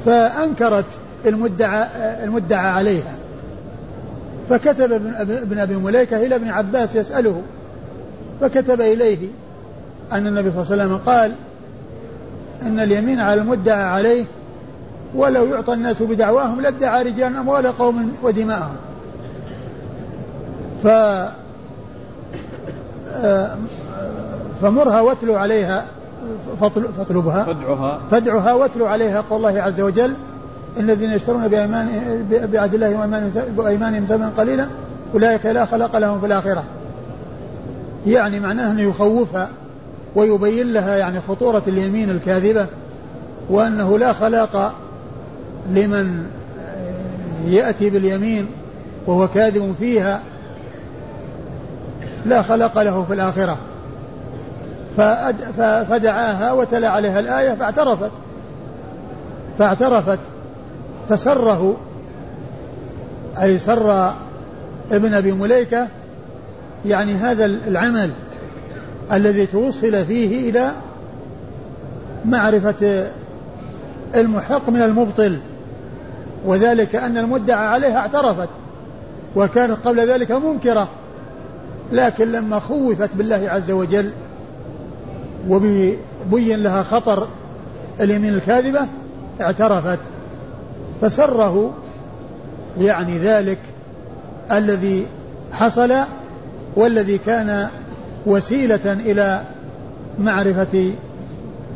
فأنكرت 0.07 0.85
المدعى 1.25 1.87
المدعى 2.23 2.69
عليها. 2.69 3.17
فكتب 4.49 4.91
ابن 5.15 5.59
أبي 5.59 5.75
مليكة 5.75 6.17
إلى 6.17 6.35
ابن 6.35 6.49
عباس 6.49 6.95
يسأله 6.95 7.41
فكتب 8.41 8.81
إليه 8.81 9.27
أن 10.11 10.27
النبي 10.27 10.51
صلى 10.51 10.61
الله 10.61 10.71
عليه 10.71 10.83
وسلم 10.83 10.97
قال 10.97 11.31
إن 12.61 12.79
اليمين 12.79 13.19
على 13.19 13.41
المدعى 13.41 13.83
عليه 13.83 14.25
ولو 15.15 15.45
يعطى 15.45 15.73
الناس 15.73 16.03
بدعواهم 16.03 16.61
لادعى 16.61 17.03
رجال 17.03 17.35
أموال 17.35 17.77
قوم 17.77 18.11
ودماءهم. 18.23 18.75
ف 20.83 20.87
آه، 23.13 23.57
فمرها 24.61 25.01
واتلو 25.01 25.35
عليها 25.35 25.85
فاطلبها. 26.97 27.43
فادعها. 27.43 27.99
فادعها 28.11 28.53
واتلو 28.53 28.85
عليها 28.85 29.21
قول 29.21 29.45
الله 29.45 29.61
عز 29.61 29.81
وجل 29.81 30.15
الذين 30.79 31.11
يشترون 31.11 31.47
بأيمان 31.47 31.87
بعهد 32.51 32.73
الله 32.73 33.19
وأيمانهم 33.57 34.05
ثمنا 34.05 34.29
قليلا 34.37 34.67
أولئك 35.13 35.45
لا 35.45 35.65
خلق 35.65 35.97
لهم 35.97 36.19
في 36.19 36.25
الآخرة. 36.25 36.63
يعني 38.07 38.39
معناه 38.39 38.71
أنه 38.71 38.81
يخوفها 38.81 39.49
ويبين 40.15 40.73
لها 40.73 40.97
يعني 40.97 41.21
خطورة 41.21 41.63
اليمين 41.67 42.09
الكاذبة 42.09 42.65
وأنه 43.49 43.97
لا 43.97 44.13
خلاق 44.13 44.73
لمن 45.69 46.25
يأتي 47.47 47.89
باليمين 47.89 48.47
وهو 49.07 49.27
كاذب 49.27 49.75
فيها 49.79 50.21
لا 52.25 52.41
خلق 52.41 52.81
له 52.81 53.03
في 53.03 53.13
الآخرة. 53.13 53.57
فدعاها 54.97 56.51
وتلا 56.51 56.89
عليها 56.89 57.19
الآية 57.19 57.53
فاعترفت. 57.53 58.11
فاعترفت. 59.59 60.19
فسره. 61.09 61.77
أي 63.41 63.57
سر 63.57 64.13
ابن 64.91 65.13
أبي 65.13 65.31
مليكة. 65.31 65.87
يعني 66.85 67.13
هذا 67.13 67.45
العمل 67.45 68.11
الذي 69.11 69.45
توصل 69.45 70.05
فيه 70.05 70.49
إلى 70.49 70.71
معرفة 72.25 73.09
المحق 74.15 74.69
من 74.69 74.81
المبطل. 74.81 75.39
وذلك 76.45 76.95
أن 76.95 77.17
المدعى 77.17 77.67
عليها 77.67 77.97
اعترفت. 77.97 78.49
وكانت 79.35 79.77
قبل 79.85 80.09
ذلك 80.09 80.31
منكرة. 80.31 80.89
لكن 81.91 82.31
لما 82.31 82.59
خوفت 82.59 83.15
بالله 83.15 83.49
عز 83.49 83.71
وجل 83.71 84.11
وبين 85.49 86.63
لها 86.63 86.83
خطر 86.83 87.27
اليمين 87.99 88.33
الكاذبة 88.33 88.87
اعترفت. 89.41 89.99
فسره 91.01 91.73
يعني 92.79 93.17
ذلك 93.17 93.59
الذي 94.51 95.07
حصل 95.51 95.93
والذي 96.75 97.17
كان 97.17 97.67
وسيلة 98.25 98.93
إلى 98.93 99.41
معرفة 100.19 100.91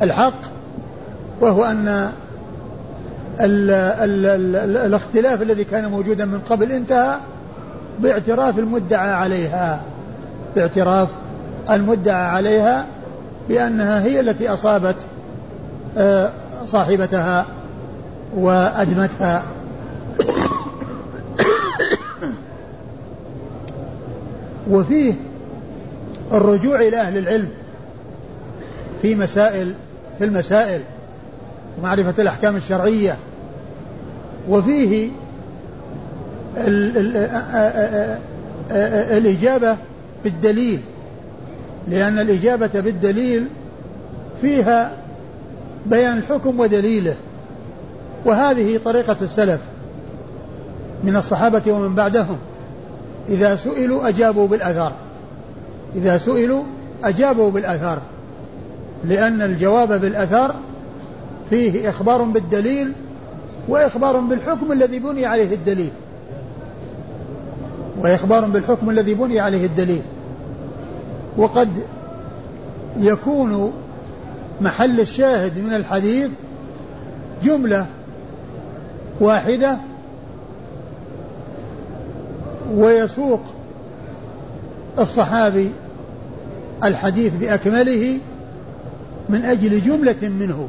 الحق 0.01 0.41
وهو 1.41 1.63
أن 1.63 1.88
ال 3.39 3.72
ال 3.72 4.26
ال 4.26 4.78
الاختلاف 4.78 5.41
الذي 5.41 5.63
كان 5.63 5.91
موجودا 5.91 6.26
من 6.26 6.39
قبل 6.39 6.72
انتهى 6.72 7.17
باعتراف 7.99 8.59
المدعى 8.59 9.13
عليها. 9.13 9.82
باعتراف 10.55 11.09
المدعى 11.69 12.26
عليها 12.26 12.86
بأنها 13.51 14.03
هي 14.03 14.19
التي 14.19 14.49
أصابت 14.49 14.95
آه، 15.97 16.31
صاحبتها 16.65 17.45
وأدمتها 18.35 19.43
وفيه 24.71 25.13
الرجوع 26.31 26.81
إلى 26.81 26.97
أهل 26.97 27.17
العلم 27.17 27.49
في 29.01 29.15
مسائل 29.15 29.75
في 30.17 30.25
المسائل 30.25 30.81
ومعرفة 31.79 32.21
الأحكام 32.21 32.55
الشرعية. 32.55 33.17
وفيه 34.49 35.09
ال 36.57 36.97
ال 36.97 37.17
الإجابة 39.17 39.77
بالدليل. 40.23 40.81
لأن 41.88 42.19
الإجابة 42.19 42.79
بالدليل 42.79 43.47
فيها 44.41 44.91
بيان 45.86 46.17
الحكم 46.17 46.59
ودليله 46.59 47.15
وهذه 48.25 48.79
طريقة 48.86 49.15
السلف 49.21 49.59
من 51.03 51.15
الصحابة 51.15 51.71
ومن 51.71 51.95
بعدهم. 51.95 52.38
إذا 53.29 53.55
سئلوا 53.55 54.07
أجابوا 54.07 54.47
بالأثار. 54.47 54.91
إذا 55.95 56.17
سئلوا 56.17 56.63
أجابوا 57.03 57.51
بالأثار 57.51 58.01
لأن 59.03 59.41
الجواب 59.41 60.01
بالأثار 60.01 60.55
فيه 61.49 61.89
إخبار 61.89 62.23
بالدليل 62.23 62.93
وإخبار 63.67 64.19
بالحكم 64.19 64.71
الذي 64.71 64.99
بني 64.99 65.25
عليه 65.25 65.55
الدليل. 65.55 65.91
وإخبار 67.99 68.45
بالحكم 68.45 68.89
الذي 68.89 69.13
بني 69.13 69.39
عليه 69.39 69.65
الدليل. 69.65 70.01
وقد 71.38 71.69
يكون 72.97 73.73
محل 74.61 74.99
الشاهد 74.99 75.59
من 75.59 75.73
الحديث 75.73 76.29
جملة 77.43 77.86
واحدة 79.19 79.77
ويسوق 82.73 83.41
الصحابي 84.99 85.71
الحديث 86.84 87.34
بأكمله 87.36 88.19
من 89.29 89.45
أجل 89.45 89.82
جملة 89.82 90.29
منه 90.29 90.67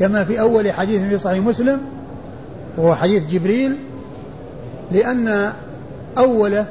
كما 0.00 0.24
في 0.24 0.40
أول 0.40 0.72
حديث 0.72 1.02
في 1.02 1.18
صحيح 1.18 1.44
مسلم 1.44 1.80
وهو 2.78 2.94
حديث 2.94 3.30
جبريل 3.30 3.76
لأن 4.92 5.52
أوله 6.18 6.66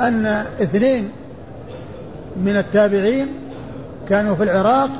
أن 0.00 0.26
اثنين 0.62 1.10
من 2.36 2.56
التابعين 2.56 3.28
كانوا 4.08 4.34
في 4.34 4.42
العراق 4.42 4.90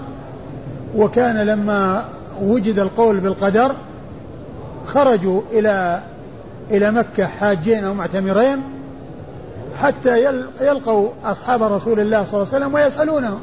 وكان 0.97 1.37
لما 1.37 2.05
وجد 2.43 2.79
القول 2.79 3.21
بالقدر 3.21 3.75
خرجوا 4.87 5.43
إلى 5.53 6.01
إلى 6.71 6.91
مكة 6.91 7.27
حاجين 7.27 7.85
أو 7.85 7.95
معتمرين 7.95 8.63
حتى 9.77 10.43
يلقوا 10.61 11.09
أصحاب 11.25 11.63
رسول 11.63 12.01
الله 12.01 12.25
صلى 12.25 12.35
الله 12.35 12.55
عليه 12.55 12.65
وسلم 12.65 12.75
ويسألونه. 12.75 13.39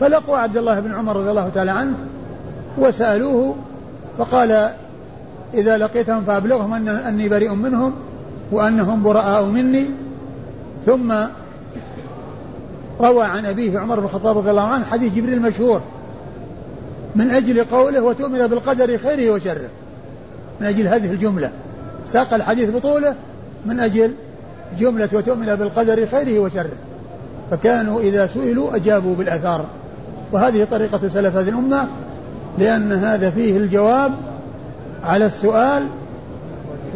فلقوا 0.00 0.38
عبد 0.38 0.56
الله 0.56 0.80
بن 0.80 0.94
عمر 0.94 1.16
رضي 1.16 1.30
الله 1.30 1.48
تعالى 1.48 1.70
عنه 1.70 1.94
وسألوه 2.78 3.56
فقال 4.18 4.70
إذا 5.54 5.78
لقيتهم 5.78 6.24
فأبلغهم 6.24 6.74
أن 6.74 6.88
أني 6.88 7.28
بريء 7.28 7.54
منهم 7.54 7.92
وأنهم 8.52 9.02
براء 9.02 9.44
مني. 9.44 9.86
ثم 10.86 11.14
روى 13.00 13.24
عن 13.24 13.46
أبيه 13.46 13.78
عمر 13.78 14.00
بن 14.00 14.04
الخطاب 14.04 14.38
رضي 14.38 14.50
الله 14.50 14.62
عنه 14.62 14.84
حديث 14.84 15.14
جبريل 15.14 15.34
المشهور. 15.34 15.80
من 17.16 17.30
أجل 17.30 17.64
قوله 17.64 18.02
وتؤمن 18.02 18.46
بالقدر 18.46 18.98
خيره 18.98 19.30
وشره. 19.34 19.68
من 20.60 20.66
أجل 20.66 20.88
هذه 20.88 21.10
الجملة. 21.12 21.52
ساق 22.06 22.34
الحديث 22.34 22.70
بطوله 22.70 23.14
من 23.66 23.80
أجل 23.80 24.12
جملة 24.78 25.08
وتؤمن 25.12 25.54
بالقدر 25.54 26.06
خيره 26.06 26.38
وشره. 26.38 26.76
فكانوا 27.50 28.00
إذا 28.00 28.26
سئلوا 28.26 28.76
أجابوا 28.76 29.14
بالأثار. 29.14 29.64
وهذه 30.32 30.64
طريقة 30.64 31.08
سلف 31.08 31.36
هذه 31.36 31.48
الأمة 31.48 31.88
لأن 32.58 32.92
هذا 32.92 33.30
فيه 33.30 33.56
الجواب 33.56 34.12
على 35.02 35.26
السؤال 35.26 35.88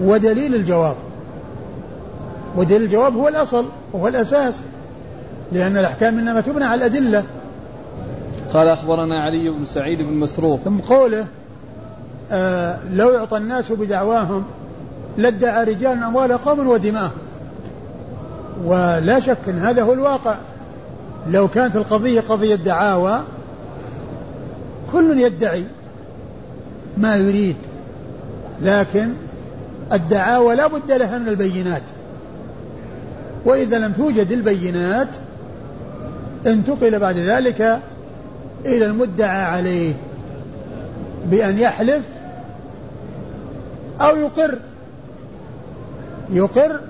ودليل 0.03 0.55
الجواب. 0.55 0.97
ودليل 2.57 2.83
الجواب 2.83 3.17
هو 3.17 3.29
الأصل 3.29 3.65
وهو 3.93 4.09
الأساس. 4.09 4.63
لأن 5.53 5.77
الأحكام 5.77 6.19
إنما 6.19 6.41
تبنى 6.41 6.65
على 6.65 6.87
الأدلة. 6.87 7.25
قال 8.53 8.69
أخبرنا 8.69 9.23
علي 9.23 9.59
بن 9.59 9.65
سعيد 9.65 10.03
بن 10.03 10.13
مسروق. 10.13 10.61
ثم 10.61 10.79
قوله 10.79 11.27
آه 12.33 12.79
لو 12.93 13.11
يعطى 13.11 13.37
الناس 13.37 13.73
بدعواهم 13.73 14.45
لادعى 15.17 15.65
رجال 15.65 16.03
أموال 16.03 16.39
قوم 16.39 16.69
ودماءهم. 16.69 17.19
ولا 18.65 19.21
شك 19.21 19.49
أن 19.49 19.59
هذا 19.59 19.83
هو 19.83 19.93
الواقع. 19.93 20.39
لو 21.27 21.49
كانت 21.49 21.77
القضية 21.77 22.21
قضية 22.21 22.55
دعاوى 22.55 23.21
كل 24.93 25.21
يدعي 25.21 25.65
ما 26.97 27.17
يريد. 27.17 27.57
لكن 28.63 29.13
الدعاوى 29.93 30.55
لا 30.55 30.67
بد 30.67 30.93
لها 30.93 31.19
من 31.19 31.29
البينات. 31.29 31.83
وإذا 33.45 33.79
لم 33.79 33.93
توجد 33.93 34.33
البينات 34.33 35.09
انتقل 36.47 36.99
بعد 36.99 37.19
ذلك 37.19 37.81
إلى 38.67 38.87
المدعى 38.87 39.43
عليه 39.43 39.95
بأن 41.27 41.59
يحلف 41.59 42.05
أو 44.01 44.17
يقر 44.17 44.59
يقر 46.31 46.81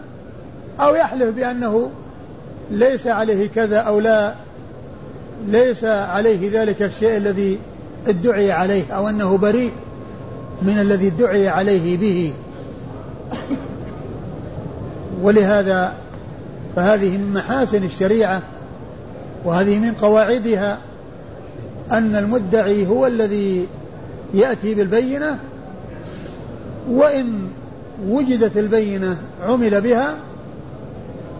أو 0.80 0.94
يحلف 0.94 1.34
بأنه 1.36 1.90
ليس 2.70 3.06
عليه 3.06 3.48
كذا 3.48 3.78
أو 3.78 4.00
لا 4.00 4.34
ليس 5.46 5.84
عليه 5.84 6.60
ذلك 6.60 6.82
الشيء 6.82 7.16
الذي 7.16 7.58
ادعي 8.06 8.52
عليه 8.52 8.92
أو 8.92 9.08
أنه 9.08 9.36
بريء 9.36 9.72
من 10.62 10.78
الذي 10.78 11.08
ادعي 11.08 11.48
عليه 11.48 11.98
به. 11.98 12.32
ولهذا 15.22 15.94
فهذه 16.76 17.18
من 17.18 17.32
محاسن 17.32 17.84
الشريعة 17.84 18.42
وهذه 19.44 19.78
من 19.78 19.92
قواعدها 19.92 20.78
أن 21.90 22.16
المدعي 22.16 22.86
هو 22.86 23.06
الذي 23.06 23.66
يأتي 24.34 24.74
بالبينة 24.74 25.38
وإن 26.90 27.48
وجدت 28.08 28.56
البينة 28.56 29.16
عمل 29.42 29.80
بها 29.80 30.16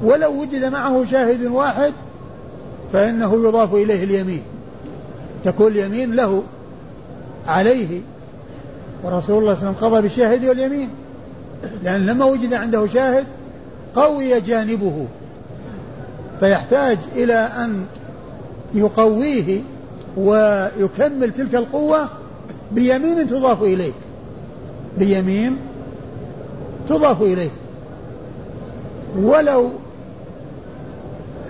ولو 0.05 0.41
وجد 0.41 0.65
معه 0.65 1.05
شاهد 1.05 1.45
واحد 1.45 1.93
فإنه 2.93 3.49
يضاف 3.49 3.75
إليه 3.75 4.05
اليمين. 4.05 4.43
تكون 5.45 5.73
اليمين 5.73 6.15
له 6.15 6.43
عليه. 7.47 8.01
ورسول 9.05 9.13
الله 9.13 9.21
صلى 9.21 9.39
الله 9.39 9.47
عليه 9.47 9.79
وسلم 9.79 9.89
قضى 9.89 10.03
بالشاهد 10.03 10.45
واليمين. 10.45 10.89
لأن 11.83 12.07
لما 12.07 12.25
وجد 12.25 12.55
عنده 12.55 12.87
شاهد 12.87 13.27
قوي 13.95 14.41
جانبه. 14.41 15.07
فيحتاج 16.41 16.99
إلى 17.17 17.35
أن 17.35 17.87
يقويه 18.75 19.61
ويكمل 20.17 21.33
تلك 21.33 21.55
القوة 21.55 22.09
بيمين 22.73 23.27
تضاف 23.27 23.63
إليه. 23.63 23.93
بيمين 24.99 25.57
تضاف 26.89 27.23
إليه. 27.23 27.51
ولو 29.17 29.71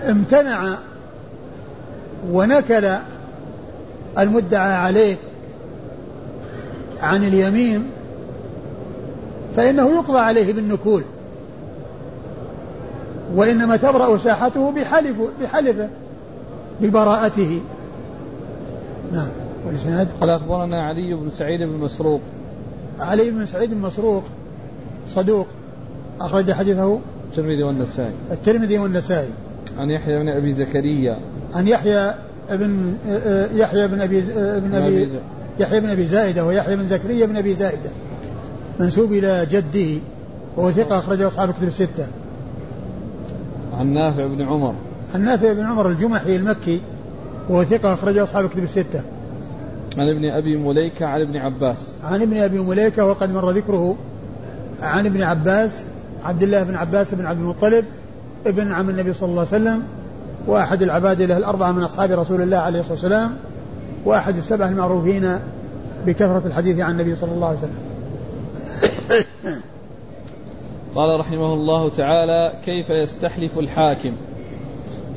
امتنع 0.09 0.77
ونكل 2.29 2.95
المدعى 4.19 4.73
عليه 4.73 5.15
عن 7.01 7.23
اليمين 7.23 7.89
فإنه 9.55 9.89
يقضى 9.89 10.19
عليه 10.19 10.53
بالنكول. 10.53 11.03
وإنما 13.35 13.77
تبرأ 13.77 14.17
ساحته 14.17 14.71
بحلف 14.71 15.17
بحلفه 15.41 15.89
ببراءته. 16.81 17.61
نعم. 19.13 19.27
والإسناد؟ 19.67 20.07
قال 20.21 20.29
أخبرنا 20.29 20.83
علي 20.83 21.13
بن 21.13 21.29
سعيد 21.29 21.69
بن 21.69 21.77
مسروق. 21.77 22.21
علي 22.99 23.31
بن 23.31 23.45
سعيد 23.45 23.73
بن 23.73 23.77
مسروق 23.77 24.23
صدوق. 25.09 25.47
أخرج 26.21 26.51
حديثه 26.51 26.99
الترمذي 27.29 27.63
والنسائي. 27.63 28.13
الترمذي 28.31 28.77
والنسائي. 28.77 29.29
عن 29.77 29.89
يحيى 29.89 30.19
بن 30.19 30.29
أبي 30.29 30.53
زكريا. 30.53 31.19
عن 31.53 31.67
يحيى 31.67 32.13
بن 32.51 32.95
يحيى 33.55 33.87
بن 33.87 34.01
أبي 34.01 34.21
بن 34.59 34.75
أبي 34.75 35.09
يحيى 35.59 35.79
بن 35.79 35.89
أبي 35.89 36.05
زائدة 36.05 36.45
ويحيى 36.45 36.75
بن 36.75 36.87
زكريا 36.87 37.25
بن 37.25 37.37
أبي 37.37 37.55
زائدة. 37.55 37.89
منسوب 38.79 39.11
إلى 39.11 39.47
جده 39.51 40.01
وهو 40.57 40.71
ثقة 40.71 40.99
أخرجه 40.99 41.27
أصحاب 41.27 41.49
الكتب 41.49 41.67
الستة. 41.67 42.07
عن 43.81 43.93
نافع 43.93 44.27
بن 44.27 44.41
عمر. 44.41 44.73
عن 45.15 45.25
نافع 45.25 45.53
بن 45.53 45.65
عمر 45.65 45.89
الجمحي 45.89 46.35
المكي 46.35 46.81
وهو 47.49 47.63
ثقة 47.63 47.93
أخرجه 47.93 48.23
أصحاب 48.23 48.45
الكتب 48.45 48.63
الستة. 48.63 49.03
عن 49.97 50.07
ابن 50.15 50.25
أبي 50.25 50.57
مليكة 50.57 51.05
عن 51.05 51.21
ابن 51.21 51.37
عباس. 51.37 51.77
عن 52.03 52.21
ابن 52.21 52.37
أبي 52.37 52.59
مليكة 52.59 53.05
وقد 53.05 53.29
مر 53.29 53.51
ذكره 53.51 53.95
عن 54.81 55.05
ابن 55.05 55.23
عباس 55.23 55.83
عبد 56.23 56.43
الله 56.43 56.63
بن 56.63 56.75
عباس 56.75 57.13
بن 57.13 57.25
عبد 57.25 57.39
المطلب 57.39 57.85
ابن 58.45 58.71
عم 58.71 58.89
النبي 58.89 59.13
صلى 59.13 59.29
الله 59.29 59.47
عليه 59.51 59.63
وسلم 59.63 59.83
وأحد 60.47 60.81
العباد 60.81 61.21
له 61.21 61.37
الأربعة 61.37 61.71
من 61.71 61.83
أصحاب 61.83 62.11
رسول 62.11 62.41
الله 62.41 62.57
عليه 62.57 62.79
الصلاة 62.79 62.93
والسلام 62.93 63.31
وأحد 64.05 64.37
السبعة 64.37 64.69
المعروفين 64.69 65.39
بكثرة 66.05 66.47
الحديث 66.47 66.79
عن 66.79 66.91
النبي 66.91 67.15
صلى 67.15 67.31
الله 67.31 67.47
عليه 67.47 67.57
وسلم. 67.57 67.79
قال 70.95 71.19
رحمه 71.19 71.53
الله 71.53 71.89
تعالى 71.89 72.53
كيف 72.65 72.89
يستحلف 72.89 73.59
الحاكم؟ 73.59 74.13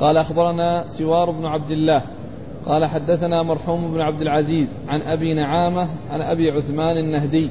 قال 0.00 0.16
أخبرنا 0.16 0.86
سوار 0.86 1.30
بن 1.30 1.46
عبد 1.46 1.70
الله. 1.70 2.02
قال 2.66 2.84
حدثنا 2.86 3.42
مرحوم 3.42 3.92
بن 3.92 4.00
عبد 4.00 4.20
العزيز 4.20 4.68
عن 4.88 5.02
أبي 5.02 5.34
نعامة 5.34 5.88
عن 6.10 6.20
أبي 6.20 6.50
عثمان 6.50 6.96
النهدي 6.96 7.50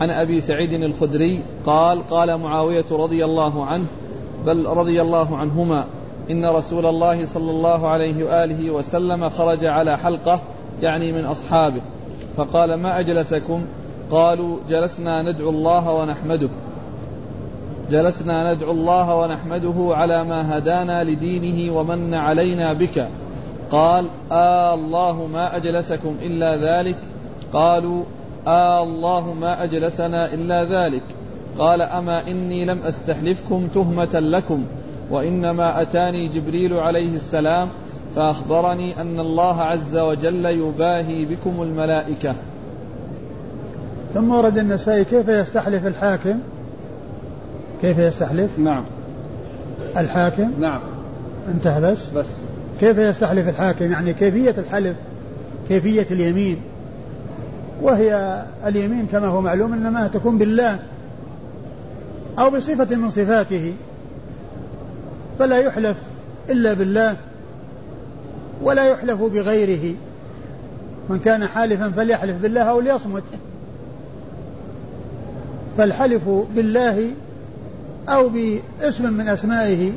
عن 0.00 0.10
أبي 0.10 0.40
سعيد 0.40 0.72
الخدري 0.72 1.44
قال 1.66 2.08
قال 2.08 2.38
معاوية 2.38 2.84
رضي 2.90 3.24
الله 3.24 3.64
عنه 3.66 3.86
بل 4.46 4.66
رضي 4.66 5.02
الله 5.02 5.36
عنهما 5.36 5.84
إن 6.30 6.46
رسول 6.46 6.86
الله 6.86 7.26
صلى 7.26 7.50
الله 7.50 7.88
عليه 7.88 8.24
وآله 8.24 8.70
وسلم 8.70 9.28
خرج 9.28 9.64
على 9.64 9.98
حلقة 9.98 10.40
يعني 10.80 11.12
من 11.12 11.24
أصحابه 11.24 11.80
فقال 12.36 12.74
ما 12.74 13.00
أجلسكم؟ 13.00 13.64
قالوا 14.10 14.58
جلسنا 14.68 15.22
ندعو 15.22 15.50
الله 15.50 15.92
ونحمده. 15.92 16.50
جلسنا 17.92 18.54
ندعو 18.54 18.70
الله 18.70 19.16
ونحمده 19.16 19.96
على 19.96 20.24
ما 20.24 20.58
هدانا 20.58 21.04
لدينه 21.04 21.74
ومن 21.76 22.14
علينا 22.14 22.72
بك. 22.72 23.08
قال 23.70 24.04
آه 24.32 24.74
الله 24.74 25.26
ما 25.26 25.56
أجلسكم 25.56 26.16
إلا 26.22 26.56
ذلك. 26.56 26.96
قالوا 27.52 28.04
آه 28.46 28.82
الله 28.82 29.32
ما 29.32 29.64
أجلسنا 29.64 30.34
إلا 30.34 30.64
ذلك. 30.64 31.02
قال 31.58 31.82
أما 31.82 32.28
إني 32.28 32.64
لم 32.64 32.78
أستحلفكم 32.82 33.68
تهمة 33.74 34.14
لكم 34.14 34.64
وإنما 35.10 35.82
أتاني 35.82 36.28
جبريل 36.28 36.74
عليه 36.74 37.14
السلام 37.14 37.68
فأخبرني 38.16 39.00
أن 39.00 39.20
الله 39.20 39.62
عز 39.62 39.96
وجل 39.96 40.46
يباهي 40.46 41.24
بكم 41.24 41.62
الملائكة. 41.62 42.34
ثم 44.14 44.30
ورد 44.30 44.58
النسائي 44.58 45.04
كيف 45.04 45.28
يستحلف 45.28 45.86
الحاكم؟ 45.86 46.38
كيف 47.82 47.98
يستحلف؟ 47.98 48.58
نعم. 48.58 48.84
الحاكم؟ 49.96 50.52
نعم. 50.60 50.80
انتهى 51.48 51.80
بس. 51.80 52.08
بس. 52.08 52.26
كيف 52.80 52.98
يستحلف 52.98 53.48
الحاكم؟ 53.48 53.92
يعني 53.92 54.12
كيفية 54.14 54.54
الحلف؟ 54.58 54.96
كيفية 55.68 56.06
اليمين؟ 56.10 56.56
وهي 57.82 58.42
اليمين 58.66 59.06
كما 59.06 59.26
هو 59.26 59.40
معلوم 59.40 59.72
إنما 59.72 60.08
تكون 60.08 60.38
بالله 60.38 60.78
أو 62.38 62.50
بصفة 62.50 62.96
من 62.96 63.10
صفاته. 63.10 63.74
فلا 65.38 65.58
يحلف 65.58 65.96
إلا 66.50 66.72
بالله 66.72 67.16
ولا 68.62 68.84
يحلف 68.84 69.22
بغيره. 69.22 69.94
من 71.08 71.18
كان 71.18 71.46
حالفا 71.46 71.90
فليحلف 71.90 72.36
بالله 72.36 72.60
أو 72.60 72.80
ليصمت. 72.80 73.22
فالحلف 75.78 76.28
بالله 76.56 77.10
أو 78.08 78.28
باسم 78.28 79.12
من 79.12 79.28
أسمائه 79.28 79.92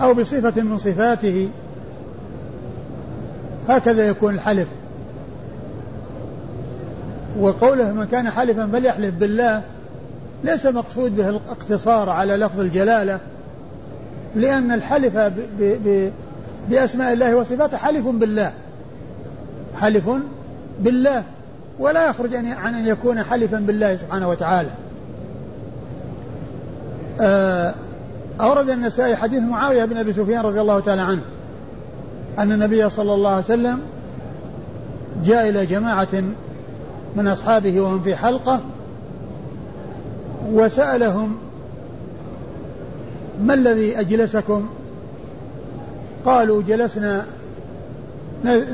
أو 0.00 0.14
بصفة 0.14 0.62
من 0.62 0.78
صفاته 0.78 1.48
هكذا 3.68 4.08
يكون 4.08 4.34
الحلف. 4.34 4.68
وقوله 7.40 7.92
من 7.92 8.04
كان 8.04 8.30
حلفا 8.30 8.66
فليحلف 8.66 9.14
بالله 9.14 9.62
ليس 10.44 10.66
مقصود 10.66 11.16
به 11.16 11.28
الاقتصار 11.28 12.10
على 12.10 12.36
لفظ 12.36 12.60
الجلالة 12.60 13.20
لأن 14.36 14.72
الحلف 14.72 15.32
بأسماء 16.70 17.12
الله 17.12 17.34
وصفاته 17.34 17.76
حلف 17.76 18.06
بالله 18.06 18.52
حلف 19.80 20.10
بالله 20.80 21.22
ولا 21.78 22.08
يخرج 22.10 22.34
عن 22.34 22.74
أن 22.74 22.86
يكون 22.86 23.22
حلفا 23.22 23.58
بالله 23.58 23.96
سبحانه 23.96 24.28
وتعالى. 24.28 24.70
أورد 28.40 28.70
النسائي 28.70 29.16
حديث 29.16 29.42
معاوية 29.42 29.84
بن 29.84 29.96
أبي 29.96 30.12
سفيان 30.12 30.40
رضي 30.40 30.60
الله 30.60 30.80
تعالى 30.80 31.02
عنه 31.02 31.22
أن 32.38 32.52
النبي 32.52 32.90
صلى 32.90 33.14
الله 33.14 33.30
عليه 33.30 33.44
وسلم 33.44 33.80
جاء 35.24 35.48
إلى 35.48 35.66
جماعة 35.66 36.22
من 37.16 37.28
أصحابه 37.28 37.80
وهم 37.80 38.00
في 38.00 38.16
حلقة 38.16 38.60
وسألهم 40.52 41.36
ما 43.42 43.54
الذي 43.54 44.00
أجلسكم؟ 44.00 44.68
قالوا 46.24 46.62
جلسنا 46.62 47.24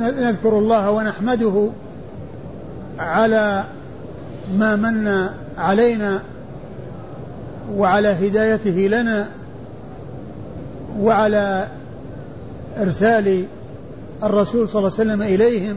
نذكر 0.00 0.58
الله 0.58 0.90
ونحمده 0.90 1.68
على 2.98 3.64
ما 4.54 4.76
من 4.76 5.28
علينا 5.58 6.22
وعلى 7.72 8.08
هدايته 8.08 8.70
لنا 8.70 9.28
وعلى 11.00 11.68
إرسال 12.76 13.44
الرسول 14.22 14.68
صلى 14.68 14.78
الله 14.78 14.92
عليه 14.98 15.10
وسلم 15.10 15.22
إليهم 15.22 15.76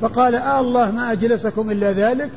فقال 0.00 0.34
آه 0.34 0.60
الله 0.60 0.90
ما 0.90 1.12
أجلسكم 1.12 1.70
إلا 1.70 1.92
ذلك؟ 1.92 2.30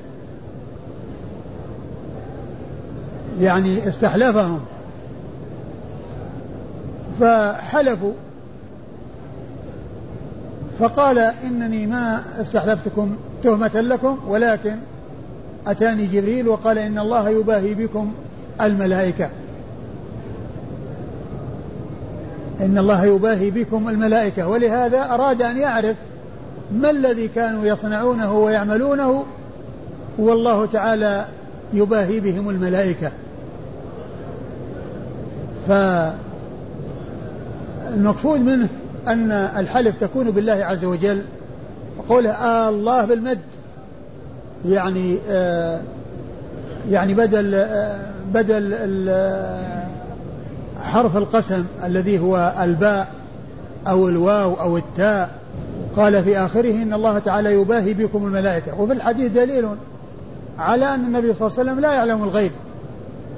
يعني 3.40 3.90
استحلفهم. 3.90 4.60
فحلفوا. 7.20 8.14
فقال 10.80 11.18
إنني 11.20 11.88
ما 11.88 12.24
استحلفتكم 12.42 13.16
تهمة 13.44 13.82
لكم 13.82 14.20
ولكن 14.28 14.76
أتاني 15.68 16.06
جبريل 16.06 16.48
وقال 16.48 16.78
إن 16.78 17.00
الله 17.00 17.30
يباهي 17.30 17.74
بكم 17.74 18.14
الملائكة. 18.62 19.30
إن 22.62 22.78
الله 22.78 23.06
يباهي 23.06 23.52
بكم 23.52 23.90
الملائكة. 23.90 24.48
ولهذا 24.48 25.14
أراد 25.14 25.42
أن 25.42 25.58
يعرف 25.58 25.96
ما 26.72 26.90
الذي 26.90 27.28
كانوا 27.28 27.66
يصنعونه 27.66 28.34
ويعملونه 28.34 29.26
والله 30.18 30.66
تعالى 30.66 31.26
يباهي 31.74 32.20
بهم 32.20 32.50
الملائكة. 32.50 33.12
فالمقصود 37.88 38.40
منه 38.40 38.68
أن 39.08 39.32
الحلف 39.32 40.00
تكون 40.02 40.32
بالله 40.32 40.66
عز 40.66 40.86
وجل. 40.86 41.22
وقوله 41.98 42.30
آه 42.30 42.70
الله 42.70 43.06
بالمد. 43.06 43.40
يعني 44.66 45.18
آه 45.30 45.82
يعني 46.90 47.14
بدل 47.14 47.56
آه 47.56 48.16
بدل 48.34 48.74
حرف 50.82 51.18
القسم 51.18 51.66
الذي 51.84 52.20
هو 52.20 52.54
الباء 52.62 53.08
أو 53.88 54.10
الواو 54.10 54.54
أو 54.54 54.78
التاء 54.78 55.30
قال 55.96 56.24
في 56.24 56.38
آخره 56.38 56.72
إن 56.72 56.94
الله 56.94 57.20
تعالى 57.20 57.54
يباهي 57.54 57.94
بكم 57.94 58.26
الملائكة. 58.26 58.82
وفي 58.82 58.94
الحديث 58.94 59.32
دليل 59.32 59.68
على 60.58 60.94
أن 60.94 61.00
النبي 61.00 61.34
صلى 61.34 61.48
الله 61.48 61.60
عليه 61.60 61.72
وسلم 61.72 61.80
لا 61.80 61.94
يعلم 61.94 62.24
الغيب 62.24 62.52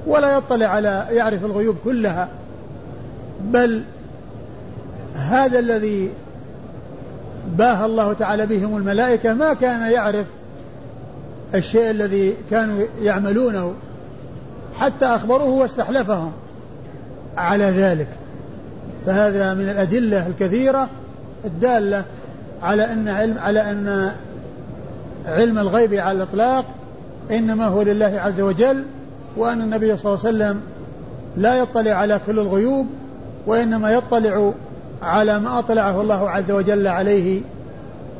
ولا 0.06 0.36
يطلع 0.36 0.66
على 0.66 1.06
يعرف 1.10 1.44
الغيوب 1.44 1.76
كلها. 1.84 2.28
بل 3.44 3.84
هذا 5.14 5.58
الذي 5.58 6.10
باهى 7.56 7.86
الله 7.86 8.12
تعالى 8.12 8.46
بهم 8.46 8.76
الملائكة 8.76 9.34
ما 9.34 9.54
كان 9.54 9.92
يعرف 9.92 10.26
الشيء 11.54 11.90
الذي 11.90 12.34
كانوا 12.50 12.86
يعملونه 13.02 13.74
حتى 14.78 15.04
أخبروه 15.04 15.48
واستحلفهم 15.48 16.32
على 17.36 17.64
ذلك. 17.64 18.08
فهذا 19.06 19.54
من 19.54 19.68
الأدلة 19.68 20.26
الكثيرة 20.26 20.88
الدالة 21.44 22.04
على 22.62 22.92
أن 22.92 23.08
علم 23.08 23.38
على 23.38 23.60
أن 23.60 24.12
علم 25.24 25.58
الغيب 25.58 25.94
على 25.94 26.16
الإطلاق 26.16 26.64
إنما 27.30 27.66
هو 27.66 27.82
لله 27.82 28.20
عز 28.20 28.40
وجل 28.40 28.84
وأن 29.36 29.60
النبي 29.60 29.96
صلى 29.96 30.14
الله 30.14 30.26
عليه 30.26 30.36
وسلم 30.36 30.60
لا 31.36 31.58
يطلع 31.58 31.92
على 31.92 32.20
كل 32.26 32.38
الغيوب 32.38 32.86
وإنما 33.46 33.90
يطلع 33.90 34.52
على 35.02 35.38
ما 35.38 35.58
أطلعه 35.58 36.00
الله 36.00 36.30
عز 36.30 36.50
وجل 36.50 36.86
عليه 36.86 37.40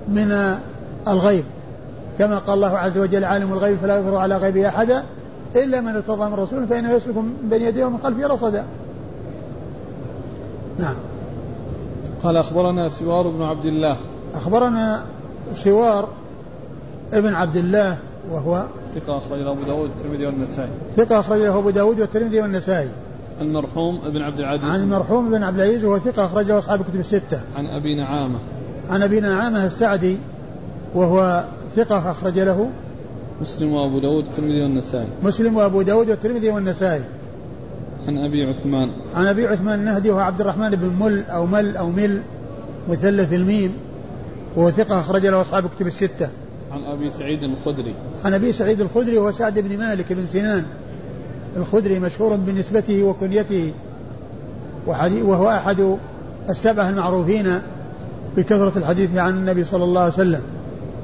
من 0.09 0.57
الغيب. 1.09 1.45
كما 2.19 2.39
قال 2.39 2.55
الله 2.55 2.79
عز 2.79 2.99
وجل 2.99 3.25
عالم 3.25 3.53
الغيب 3.53 3.79
فلا 3.79 3.99
يظهر 3.99 4.17
على 4.17 4.37
غيبه 4.37 4.69
أحدا 4.69 5.05
إلا 5.57 5.81
من 5.81 5.97
ارتضى 5.97 6.31
من 6.31 6.35
رسول 6.35 6.67
فإنه 6.67 6.93
يسلك 6.93 7.17
من 7.17 7.49
بين 7.51 7.63
يديه 7.63 7.85
ومن 7.85 7.99
خلفه 7.99 8.27
رصدا 8.27 8.65
نعم. 10.79 10.95
قال 12.23 12.37
أخبرنا 12.37 12.89
سوار 12.89 13.29
بن 13.29 13.43
عبد 13.43 13.65
الله. 13.65 13.97
أخبرنا 14.35 15.03
سوار 15.55 16.09
ابن 17.13 17.35
عبد 17.35 17.57
الله 17.57 17.99
وهو 18.31 18.65
ثقة 18.95 19.17
أخرج 19.17 19.41
له 19.41 19.53
أبو 19.53 19.63
داود 19.63 19.91
والترمذي 19.91 20.27
والنسائي. 20.27 20.71
ثقة 20.97 21.21
أخرج 21.21 21.41
له 21.41 21.59
أبو 21.59 21.71
داود 21.71 22.01
والترمذي 22.01 22.41
والنسائي. 22.41 22.89
المرحوم 23.41 24.01
ابن 24.05 24.23
عبد 24.23 24.39
العزيز. 24.39 24.65
عن 24.65 24.81
المرحوم 24.81 25.35
ابن 25.35 25.43
عبد 25.43 25.61
العزيز 25.61 25.85
وهو 25.85 25.99
ثقة 25.99 26.25
أخرجه 26.25 26.59
أصحاب 26.59 26.81
الكتب 26.81 27.01
الستة. 27.01 27.41
عن 27.57 27.67
أبي 27.67 27.95
نعامة. 27.95 28.39
عن 28.89 29.03
أبي 29.03 29.21
نعامة 29.21 29.67
السعدي 29.67 30.19
وهو 30.95 31.45
ثقة 31.79 32.11
أخرج 32.11 32.39
له 32.39 32.71
مسلم 33.43 33.73
وأبو 33.73 33.99
داود 33.99 34.25
والترمذي 34.25 34.63
والنسائي. 34.63 35.09
مسلم 35.23 35.57
وأبو 35.57 35.83
داود 35.83 36.11
والترمذي 36.11 36.49
والنسائي. 36.49 37.03
عن 38.07 38.19
أبي 38.19 38.45
عثمان. 38.45 38.91
عن 39.15 39.27
أبي 39.27 39.47
عثمان 39.47 39.81
النهدي 39.81 40.11
وهو 40.11 40.21
عبد 40.21 40.41
الرحمن 40.41 40.71
بن 40.71 40.93
مل 41.01 41.25
أو 41.25 41.47
مل 41.47 41.77
أو 41.77 41.91
مل 41.91 42.23
مثلث 42.89 43.33
الميم 43.33 43.73
وهو 44.57 44.71
ثقة 44.71 45.01
أخرج 45.01 45.27
له 45.27 45.41
أصحاب 45.41 45.65
الكتب 45.65 45.87
الستة. 45.87 46.29
عن 46.73 46.85
أبي 46.85 47.11
سعيد 47.11 47.43
الخدري. 47.43 47.95
عن 48.25 48.35
أبي 48.35 48.53
سعيد 48.53 48.81
الخدري 48.81 49.19
وهو 49.19 49.31
سعد 49.31 49.59
بن 49.59 49.79
مالك 49.79 50.13
بن 50.13 50.27
سنان. 50.27 50.65
الخدري 51.57 51.99
مشهور 51.99 52.37
بنسبته 52.37 53.03
وكنيته 53.03 53.73
وهو 54.87 55.49
أحد 55.51 55.97
السبعة 56.49 56.91
المعروفين 56.91 57.61
بكثرة 58.37 58.79
الحديث 58.79 59.17
عن 59.17 59.35
النبي 59.35 59.65
صلى 59.65 59.85
الله 59.85 60.01
عليه 60.01 60.13
وسلم. 60.13 60.43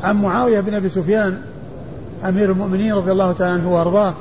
عن 0.02 0.22
معاوية 0.22 0.60
بن 0.60 0.74
أبي 0.74 0.88
سفيان 0.88 1.40
أمير 2.28 2.50
المؤمنين 2.50 2.94
رضي 2.94 3.12
الله 3.12 3.32
تعالى 3.32 3.52
عنه 3.52 3.74
وأرضاه 3.74 4.14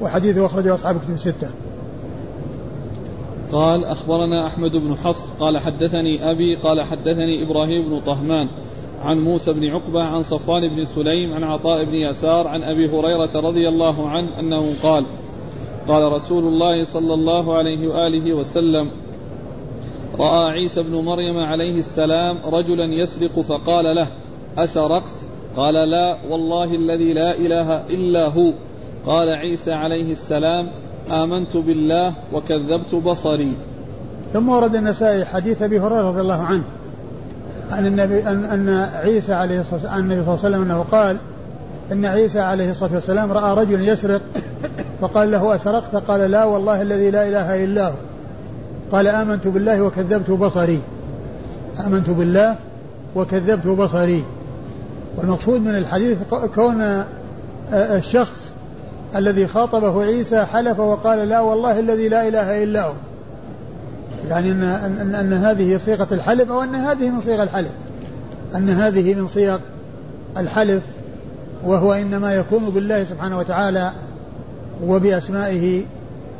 وحديثه 0.00 0.46
أخرجه 0.46 0.74
أصحاب 0.74 0.98
كتب 0.98 1.14
الستة. 1.14 1.50
قال 3.52 3.84
أخبرنا 3.84 4.46
أحمد 4.46 4.76
بن 4.76 4.96
حفص 4.96 5.32
قال 5.40 5.58
حدثني 5.58 6.30
أبي 6.30 6.56
قال 6.56 6.82
حدثني 6.82 7.42
إبراهيم 7.42 7.88
بن 7.88 8.00
طهمان 8.00 8.48
عن 9.02 9.18
موسى 9.18 9.52
بن 9.52 9.68
عقبة 9.68 10.02
عن 10.02 10.22
صفوان 10.22 10.68
بن 10.68 10.84
سليم 10.84 11.32
عن 11.32 11.44
عطاء 11.44 11.84
بن 11.84 11.94
يسار 11.94 12.48
عن 12.48 12.62
أبي 12.62 12.88
هريرة 12.88 13.30
رضي 13.34 13.68
الله 13.68 14.08
عنه 14.08 14.40
أنه 14.40 14.74
قال 14.82 15.04
قال 15.88 16.12
رسول 16.12 16.44
الله 16.44 16.84
صلى 16.84 17.14
الله 17.14 17.56
عليه 17.56 17.88
وآله 17.88 18.34
وسلم 18.34 18.90
رأى 20.18 20.50
عيسى 20.50 20.82
بن 20.82 20.94
مريم 20.94 21.38
عليه 21.38 21.78
السلام 21.78 22.38
رجلا 22.44 22.84
يسرق 22.84 23.40
فقال 23.40 23.96
له 23.96 24.06
أسرقت؟ 24.58 25.12
قال 25.56 25.74
لا 25.74 26.16
والله 26.30 26.74
الذي 26.74 27.12
لا 27.12 27.36
إله 27.36 27.86
إلا 27.86 28.28
هو. 28.28 28.52
قال 29.06 29.28
عيسى 29.28 29.72
عليه 29.72 30.12
السلام 30.12 30.66
آمنت 31.10 31.56
بالله 31.56 32.14
وكذبت 32.32 32.94
بصري. 32.94 33.56
ثم 34.32 34.48
ورد 34.48 34.74
النسائي 34.74 35.24
حديث 35.24 35.62
أبي 35.62 35.80
هريرة 35.80 36.08
رضي 36.08 36.20
الله 36.20 36.42
عنه 36.42 36.62
عن 37.70 37.86
النبي 37.86 38.28
أن, 38.28 38.44
أن 38.44 38.68
عيسى 38.94 39.34
عليه 39.34 39.60
الصلاة 39.60 39.74
والسلام 39.74 40.00
النبي 40.00 40.24
صلى 40.24 40.34
الله 40.34 40.44
عليه 40.44 40.56
وسلم 40.56 40.62
أنه 40.62 40.82
قال 40.82 41.16
إن 41.92 42.04
عيسى 42.04 42.40
عليه 42.40 42.70
الصلاة 42.70 42.94
والسلام 42.94 43.32
رأى 43.32 43.54
رجل 43.54 43.88
يسرق 43.88 44.22
فقال 45.00 45.30
له 45.30 45.54
أسرقت؟ 45.54 45.96
قال 45.96 46.20
لا 46.20 46.44
والله 46.44 46.82
الذي 46.82 47.10
لا 47.10 47.28
إله 47.28 47.64
إلا 47.64 47.88
هو. 47.88 47.94
قال 48.92 49.08
آمنت 49.08 49.48
بالله 49.48 49.82
وكذبت 49.82 50.30
بصري. 50.30 50.80
آمنت 51.86 52.10
بالله 52.10 52.56
وكذبت 53.16 53.66
بصري. 53.66 54.24
والمقصود 55.16 55.60
من 55.60 55.76
الحديث 55.76 56.18
كون 56.54 57.04
الشخص 57.72 58.52
الذي 59.16 59.46
خاطبه 59.46 60.02
عيسى 60.02 60.44
حلف 60.44 60.78
وقال 60.78 61.28
لا 61.28 61.40
والله 61.40 61.78
الذي 61.78 62.08
لا 62.08 62.28
إله 62.28 62.62
إلا 62.62 62.84
هو. 62.84 62.92
يعني 64.28 64.52
أن, 64.52 64.62
أن, 64.62 65.14
أن 65.14 65.32
هذه 65.32 65.76
صيغة 65.76 66.08
الحلف 66.12 66.50
أو 66.50 66.62
أن 66.62 66.74
هذه 66.74 67.10
من 67.10 67.20
صيغ 67.20 67.42
الحلف. 67.42 67.70
أن 68.54 68.70
هذه 68.70 69.14
من 69.14 69.28
صيغ 69.28 69.58
الحلف 70.36 70.82
وهو 71.64 71.92
إنما 71.92 72.34
يكون 72.34 72.70
بالله 72.70 73.04
سبحانه 73.04 73.38
وتعالى 73.38 73.92
وبأسمائه 74.84 75.84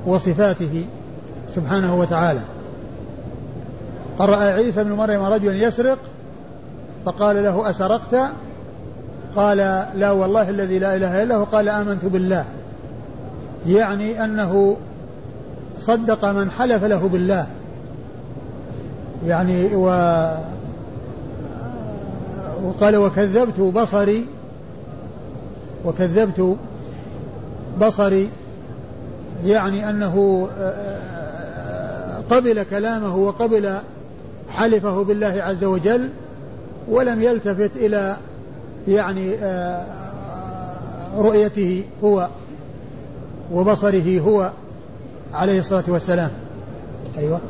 وصفاته 0.06 0.84
سبحانه 1.54 1.94
وتعالى. 2.00 2.40
قرأ 4.18 4.36
عيسى 4.36 4.84
بن 4.84 4.92
مريم 4.92 5.22
رجلا 5.22 5.54
يسرق 5.56 5.98
فقال 7.04 7.42
له 7.42 7.70
أسرقت؟ 7.70 8.16
قال 9.36 9.56
لا 9.94 10.10
والله 10.10 10.48
الذي 10.48 10.78
لا 10.78 10.96
إله 10.96 11.22
إلا 11.22 11.36
هو 11.36 11.44
قال 11.44 11.68
آمنت 11.68 12.04
بالله. 12.04 12.44
يعني 13.66 14.24
أنه 14.24 14.76
صدق 15.80 16.24
من 16.24 16.50
حلف 16.50 16.84
له 16.84 17.08
بالله. 17.08 17.46
يعني 19.26 19.76
و 19.76 19.86
وقال 22.64 22.96
وكذبت 22.96 23.60
بصري 23.60 24.26
وكذبت 25.84 26.56
بصري. 27.80 28.30
يعني 29.44 29.90
أنه 29.90 30.48
قبل 32.30 32.62
كلامه 32.62 33.16
وقبل 33.16 33.76
حلفه 34.48 35.04
بالله 35.04 35.42
عز 35.42 35.64
وجل 35.64 36.10
ولم 36.88 37.22
يلتفت 37.22 37.70
إلى 37.76 38.16
يعني 38.88 39.36
رؤيته 41.16 41.84
هو 42.04 42.28
وبصره 43.52 44.20
هو 44.20 44.50
عليه 45.32 45.58
الصلاة 45.58 45.84
والسلام. 45.88 46.30
أيوة. 47.18 47.40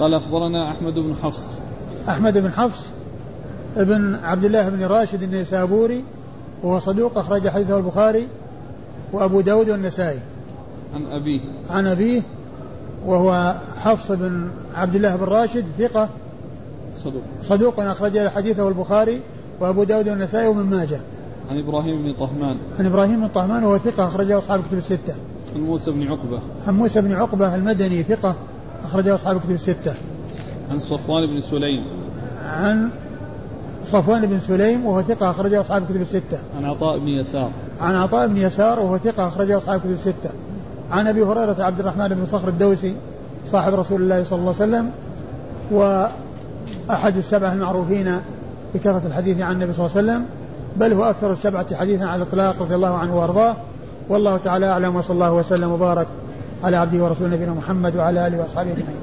قال 0.00 0.14
أخبرنا 0.14 0.70
أحمد 0.70 0.94
بن 0.94 1.14
حفص. 1.22 1.58
أحمد 2.08 2.38
بن 2.38 2.52
حفص 2.52 2.90
ابن 3.76 4.14
عبد 4.14 4.44
الله 4.44 4.68
بن 4.68 4.84
راشد 4.84 5.22
النيسابوري 5.22 6.04
وهو 6.62 6.78
صدوق 6.78 7.18
أخرج 7.18 7.48
حديثه 7.48 7.76
البخاري 7.76 8.28
وأبو 9.12 9.40
داود 9.40 9.70
والنسائي. 9.70 10.18
عن 10.94 11.06
أبيه. 11.06 11.40
عن 11.70 11.86
أبيه 11.86 12.22
وهو 13.06 13.54
حفص 13.76 14.12
بن 14.12 14.50
عبد 14.74 14.94
الله 14.94 15.16
بن 15.16 15.24
راشد 15.24 15.64
ثقة. 15.78 16.08
صدوق. 17.04 17.22
صدوق 17.42 17.80
أخرج 17.80 18.28
حديثه 18.28 18.68
البخاري 18.68 19.20
وأبو 19.60 19.84
داود 19.84 20.08
والنسائي 20.08 20.48
ومن 20.48 20.70
ماجه 20.70 21.00
عن 21.50 21.58
إبراهيم 21.58 22.02
بن 22.02 22.12
طهمان 22.12 22.56
عن 22.78 22.86
إبراهيم 22.86 23.20
بن 23.20 23.26
طهمان 23.26 23.64
وهو 23.64 23.78
ثقة 23.78 24.08
أخرجه 24.08 24.38
أصحاب 24.38 24.60
الكتب 24.60 24.78
الستة 24.78 25.14
عن 25.54 25.60
موسى 25.60 25.90
بن 25.90 26.08
عقبة 26.08 26.40
عن 26.66 26.74
موسى 26.74 27.00
بن 27.00 27.12
عقبة 27.12 27.54
المدني 27.54 28.02
ثقة 28.02 28.34
أخرجه 28.84 29.14
أصحاب 29.14 29.36
الكتب 29.36 29.50
الستة 29.50 29.94
عن 30.70 30.78
صفوان 30.78 31.26
بن 31.26 31.40
سليم 31.40 31.84
عن 32.44 32.90
صفوان 33.84 34.26
بن 34.26 34.38
سليم 34.38 34.86
وهو 34.86 35.02
ثقة 35.02 35.30
أخرجه 35.30 35.60
أصحاب 35.60 35.82
الكتب 35.82 36.00
الستة. 36.00 36.38
عن 36.56 36.64
عطاء 36.64 36.98
بن 36.98 37.08
يسار. 37.08 37.50
عن 37.80 37.96
عطاء 37.96 38.26
بن 38.28 38.36
يسار 38.36 38.80
وهو 38.80 38.98
ثقة 38.98 39.28
أخرجه 39.28 39.56
أصحاب 39.56 39.76
الكتب 39.76 39.92
الستة. 39.92 40.30
عن 40.90 41.06
أبي 41.06 41.22
هريرة 41.22 41.56
عبد 41.58 41.80
الرحمن 41.80 42.08
بن 42.08 42.26
صخر 42.26 42.48
الدوسي 42.48 42.94
صاحب 43.46 43.74
رسول 43.74 44.02
الله 44.02 44.24
صلى 44.24 44.38
الله 44.38 44.54
عليه 44.60 44.70
وسلم 44.70 44.90
وأحد 45.70 47.16
السبعة 47.16 47.52
المعروفين 47.52 48.20
بكثرة 48.74 49.06
الحديث 49.06 49.40
عن 49.40 49.52
النبي 49.52 49.72
صلى 49.72 49.86
الله 49.86 49.96
عليه 49.96 50.06
وسلم 50.08 50.26
بل 50.76 50.92
هو 50.92 51.10
أكثر 51.10 51.32
السبعة 51.32 51.76
حديثا 51.76 52.04
على 52.04 52.22
الإطلاق 52.22 52.62
رضي 52.62 52.74
الله 52.74 52.98
عنه 52.98 53.20
وأرضاه 53.20 53.56
والله 54.08 54.36
تعالى 54.36 54.66
أعلم 54.66 54.96
وصلى 54.96 55.14
الله 55.14 55.32
وسلم 55.32 55.70
وبارك 55.72 56.06
على 56.64 56.76
عبده 56.76 57.04
ورسوله 57.04 57.36
نبينا 57.36 57.52
محمد 57.52 57.96
وعلى 57.96 58.26
آله 58.26 58.40
وأصحابه 58.40 58.72
أجمعين. 58.72 58.96